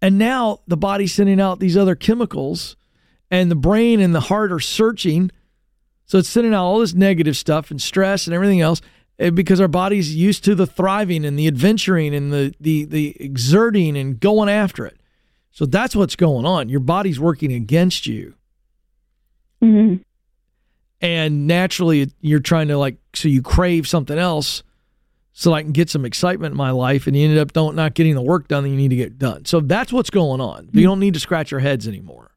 And 0.00 0.18
now 0.18 0.60
the 0.66 0.76
body's 0.76 1.12
sending 1.14 1.40
out 1.40 1.60
these 1.60 1.76
other 1.76 1.94
chemicals 1.94 2.76
and 3.30 3.50
the 3.50 3.56
brain 3.56 4.00
and 4.00 4.14
the 4.14 4.20
heart 4.20 4.50
are 4.52 4.60
searching. 4.60 5.30
So 6.06 6.18
it's 6.18 6.28
sending 6.28 6.54
out 6.54 6.64
all 6.64 6.78
this 6.80 6.94
negative 6.94 7.36
stuff 7.36 7.70
and 7.70 7.80
stress 7.80 8.26
and 8.26 8.34
everything 8.34 8.60
else 8.60 8.80
eh, 9.18 9.30
because 9.30 9.60
our 9.60 9.68
body's 9.68 10.14
used 10.14 10.44
to 10.44 10.54
the 10.54 10.66
thriving 10.66 11.24
and 11.24 11.38
the 11.38 11.46
adventuring 11.46 12.14
and 12.14 12.32
the 12.32 12.54
the 12.60 12.84
the 12.84 13.16
exerting 13.20 13.96
and 13.96 14.20
going 14.20 14.48
after 14.48 14.84
it. 14.84 14.98
So 15.50 15.66
that's 15.66 15.94
what's 15.94 16.16
going 16.16 16.46
on. 16.46 16.68
Your 16.68 16.80
body's 16.80 17.20
working 17.20 17.52
against 17.52 18.06
you. 18.06 18.34
hmm 19.60 19.96
And 21.00 21.46
naturally 21.46 22.10
you're 22.20 22.40
trying 22.40 22.68
to 22.68 22.78
like 22.78 22.96
so 23.14 23.28
you 23.28 23.42
crave 23.42 23.86
something 23.88 24.18
else 24.18 24.62
so 25.34 25.54
I 25.54 25.62
can 25.62 25.72
get 25.72 25.88
some 25.88 26.04
excitement 26.04 26.52
in 26.52 26.58
my 26.58 26.70
life 26.70 27.06
and 27.06 27.16
you 27.16 27.24
ended 27.24 27.38
up 27.38 27.52
don't 27.52 27.74
not 27.74 27.94
getting 27.94 28.14
the 28.14 28.22
work 28.22 28.48
done 28.48 28.64
that 28.64 28.68
you 28.68 28.76
need 28.76 28.90
to 28.90 28.96
get 28.96 29.18
done. 29.18 29.44
So 29.46 29.60
that's 29.60 29.92
what's 29.92 30.10
going 30.10 30.40
on. 30.40 30.68
You 30.72 30.82
don't 30.82 31.00
need 31.00 31.14
to 31.14 31.20
scratch 31.20 31.50
your 31.50 31.60
heads 31.60 31.88
anymore. 31.88 32.32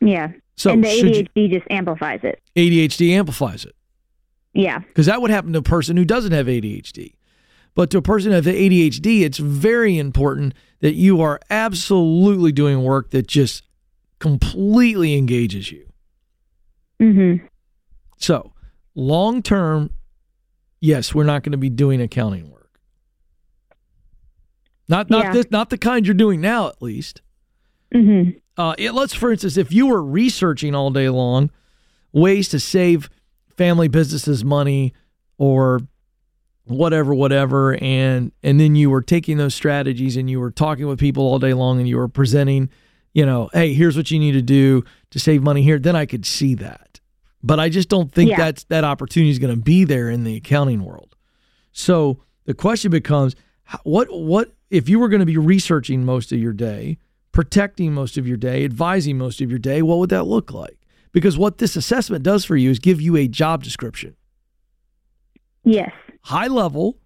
Yeah. 0.00 0.32
So 0.56 0.70
and 0.70 0.82
the 0.84 0.88
should 0.88 1.16
you- 1.16 1.24
ADHD 1.36 1.52
just 1.52 1.66
amplifies 1.70 2.20
it. 2.22 2.40
ADHD 2.56 3.12
amplifies 3.12 3.64
it. 3.64 3.74
Yeah. 4.54 4.78
because 4.78 5.04
that 5.06 5.20
would 5.20 5.30
happen 5.30 5.52
to 5.52 5.58
a 5.58 5.62
person 5.62 5.98
who 5.98 6.04
doesn't 6.06 6.32
have 6.32 6.46
ADHD. 6.46 7.14
But 7.74 7.90
to 7.90 7.98
a 7.98 8.02
person 8.02 8.32
with 8.32 8.46
ADHD, 8.46 9.20
it's 9.22 9.36
very 9.36 9.98
important 9.98 10.54
that 10.80 10.94
you 10.94 11.20
are 11.20 11.38
absolutely 11.50 12.52
doing 12.52 12.82
work 12.82 13.10
that 13.10 13.26
just 13.26 13.64
completely 14.18 15.12
engages 15.14 15.70
you. 15.70 15.86
hmm 16.98 17.34
So, 18.16 18.54
long 18.94 19.42
term, 19.42 19.90
yes, 20.80 21.14
we're 21.14 21.24
not 21.24 21.42
going 21.42 21.52
to 21.52 21.58
be 21.58 21.68
doing 21.68 22.00
accounting 22.00 22.50
work. 22.50 22.80
Not 24.88 25.10
not 25.10 25.24
Yeah. 25.26 25.32
this 25.34 25.50
not 25.50 25.68
the 25.68 25.76
kind 25.76 26.06
you're 26.06 26.14
doing 26.14 26.40
now, 26.40 26.68
at 26.68 26.80
least. 26.80 27.20
hmm 27.92 28.30
Uh, 28.56 28.74
it, 28.78 28.92
let's, 28.92 29.12
for 29.14 29.30
instance, 29.32 29.56
if 29.56 29.72
you 29.72 29.86
were 29.86 30.02
researching 30.02 30.74
all 30.74 30.90
day 30.90 31.08
long 31.08 31.50
ways 32.12 32.48
to 32.48 32.58
save 32.58 33.10
family 33.56 33.88
businesses 33.88 34.44
money 34.44 34.94
or 35.38 35.80
whatever, 36.64 37.14
whatever, 37.14 37.76
and 37.82 38.32
and 38.42 38.58
then 38.58 38.74
you 38.74 38.88
were 38.90 39.02
taking 39.02 39.36
those 39.36 39.54
strategies 39.54 40.16
and 40.16 40.30
you 40.30 40.40
were 40.40 40.50
talking 40.50 40.86
with 40.86 40.98
people 40.98 41.24
all 41.24 41.38
day 41.38 41.52
long 41.54 41.78
and 41.78 41.88
you 41.88 41.96
were 41.96 42.08
presenting, 42.08 42.70
you 43.12 43.26
know, 43.26 43.50
hey, 43.52 43.74
here's 43.74 43.96
what 43.96 44.10
you 44.10 44.18
need 44.18 44.32
to 44.32 44.42
do 44.42 44.82
to 45.10 45.18
save 45.18 45.42
money 45.42 45.62
here. 45.62 45.78
Then 45.78 45.96
I 45.96 46.06
could 46.06 46.24
see 46.24 46.54
that, 46.56 47.00
but 47.42 47.60
I 47.60 47.68
just 47.68 47.88
don't 47.88 48.10
think 48.12 48.30
Yeah. 48.30 48.38
that's 48.38 48.64
that 48.64 48.84
opportunity 48.84 49.30
is 49.30 49.38
going 49.38 49.54
to 49.54 49.60
be 49.60 49.84
there 49.84 50.08
in 50.10 50.24
the 50.24 50.36
accounting 50.36 50.82
world. 50.84 51.14
So 51.72 52.22
the 52.46 52.54
question 52.54 52.90
becomes, 52.90 53.36
what 53.84 54.08
what 54.10 54.54
if 54.70 54.88
you 54.88 54.98
were 54.98 55.08
going 55.08 55.20
to 55.20 55.26
be 55.26 55.36
researching 55.36 56.04
most 56.04 56.32
of 56.32 56.38
your 56.38 56.52
day? 56.54 56.98
Protecting 57.36 57.92
most 57.92 58.16
of 58.16 58.26
your 58.26 58.38
day, 58.38 58.64
advising 58.64 59.18
most 59.18 59.42
of 59.42 59.50
your 59.50 59.58
day, 59.58 59.82
what 59.82 59.98
would 59.98 60.08
that 60.08 60.22
look 60.22 60.54
like? 60.54 60.78
Because 61.12 61.36
what 61.36 61.58
this 61.58 61.76
assessment 61.76 62.22
does 62.22 62.46
for 62.46 62.56
you 62.56 62.70
is 62.70 62.78
give 62.78 62.98
you 62.98 63.14
a 63.14 63.28
job 63.28 63.62
description, 63.62 64.16
Yes. 65.62 65.92
high 66.22 66.46
level 66.46 66.96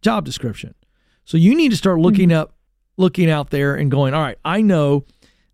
job 0.00 0.24
description. 0.24 0.76
So 1.24 1.36
you 1.36 1.56
need 1.56 1.72
to 1.72 1.76
start 1.76 1.98
looking 1.98 2.28
mm-hmm. 2.28 2.38
up, 2.38 2.54
looking 2.96 3.28
out 3.28 3.50
there 3.50 3.74
and 3.74 3.90
going, 3.90 4.14
all 4.14 4.22
right, 4.22 4.38
I 4.44 4.62
know 4.62 5.04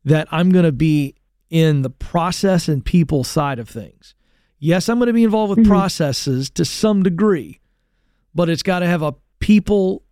that 0.05 0.29
I'm 0.31 0.51
going 0.51 0.67
to 0.67 0.73
be 0.73 1.15
in 1.49 1.81
the 1.81 1.89
process 1.89 2.69
and 2.69 2.85
people 2.85 3.25
side 3.25 3.59
of 3.59 3.67
things. 3.67 4.15
Yes, 4.59 4.91
I'm 4.91 4.99
going 4.99 5.07
to 5.07 5.15
be 5.15 5.25
involved 5.25 5.57
with 5.57 5.61
mm-hmm. 5.61 5.71
processes 5.71 6.51
to 6.51 6.67
some 6.67 7.03
degree, 7.03 7.61
but 8.35 8.51
it's 8.51 8.63
got 8.63 8.81
to 8.81 8.87
have 8.87 9.01
a 9.01 9.15
people 9.39 10.03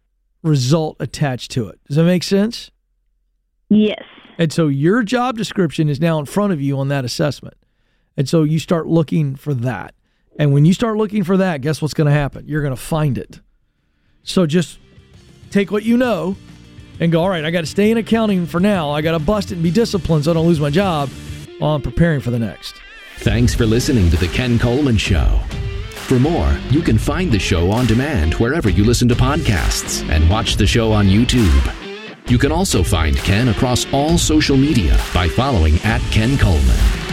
result 0.42 0.96
attached 1.00 1.50
to 1.50 1.68
it. 1.68 1.78
Does 1.86 1.96
that 1.96 2.04
make 2.04 2.22
sense? 2.22 2.70
Yes. 3.68 4.02
And 4.38 4.52
so 4.52 4.68
your 4.68 5.02
job 5.02 5.36
description 5.36 5.88
is 5.88 6.00
now 6.00 6.18
in 6.18 6.26
front 6.26 6.52
of 6.52 6.60
you 6.60 6.78
on 6.78 6.88
that 6.88 7.04
assessment. 7.04 7.54
And 8.16 8.28
so 8.28 8.42
you 8.42 8.58
start 8.58 8.86
looking 8.86 9.36
for 9.36 9.54
that. 9.54 9.94
And 10.38 10.52
when 10.52 10.64
you 10.64 10.74
start 10.74 10.96
looking 10.96 11.24
for 11.24 11.36
that, 11.38 11.62
guess 11.62 11.80
what's 11.80 11.94
going 11.94 12.06
to 12.06 12.12
happen? 12.12 12.46
You're 12.46 12.62
going 12.62 12.74
to 12.74 12.80
find 12.80 13.16
it. 13.16 13.40
So 14.22 14.46
just 14.46 14.78
take 15.50 15.70
what 15.70 15.82
you 15.82 15.96
know 15.96 16.36
and 17.00 17.12
go, 17.12 17.22
all 17.22 17.28
right, 17.28 17.44
I 17.44 17.50
got 17.50 17.60
to 17.60 17.66
stay 17.66 17.90
in 17.90 17.96
accounting 17.96 18.46
for 18.46 18.60
now. 18.60 18.90
I 18.90 19.00
got 19.00 19.12
to 19.12 19.18
bust 19.18 19.50
it 19.50 19.54
and 19.54 19.62
be 19.62 19.70
disciplined 19.70 20.24
so 20.24 20.32
I 20.32 20.34
don't 20.34 20.46
lose 20.46 20.60
my 20.60 20.70
job 20.70 21.08
while 21.58 21.74
I'm 21.74 21.82
preparing 21.82 22.20
for 22.20 22.30
the 22.30 22.38
next. 22.38 22.74
Thanks 23.18 23.54
for 23.54 23.64
listening 23.64 24.10
to 24.10 24.16
The 24.16 24.28
Ken 24.28 24.58
Coleman 24.58 24.98
Show. 24.98 25.40
For 25.90 26.18
more, 26.18 26.56
you 26.70 26.82
can 26.82 26.98
find 26.98 27.32
the 27.32 27.38
show 27.38 27.70
on 27.70 27.86
demand 27.86 28.34
wherever 28.34 28.68
you 28.68 28.84
listen 28.84 29.08
to 29.08 29.14
podcasts 29.14 30.08
and 30.10 30.28
watch 30.28 30.56
the 30.56 30.66
show 30.66 30.92
on 30.92 31.06
YouTube. 31.06 31.85
You 32.28 32.38
can 32.38 32.50
also 32.50 32.82
find 32.82 33.16
Ken 33.16 33.50
across 33.50 33.86
all 33.92 34.18
social 34.18 34.56
media 34.56 35.00
by 35.14 35.28
following 35.28 35.78
at 35.84 36.00
Ken 36.10 36.36
Coleman. 36.36 37.05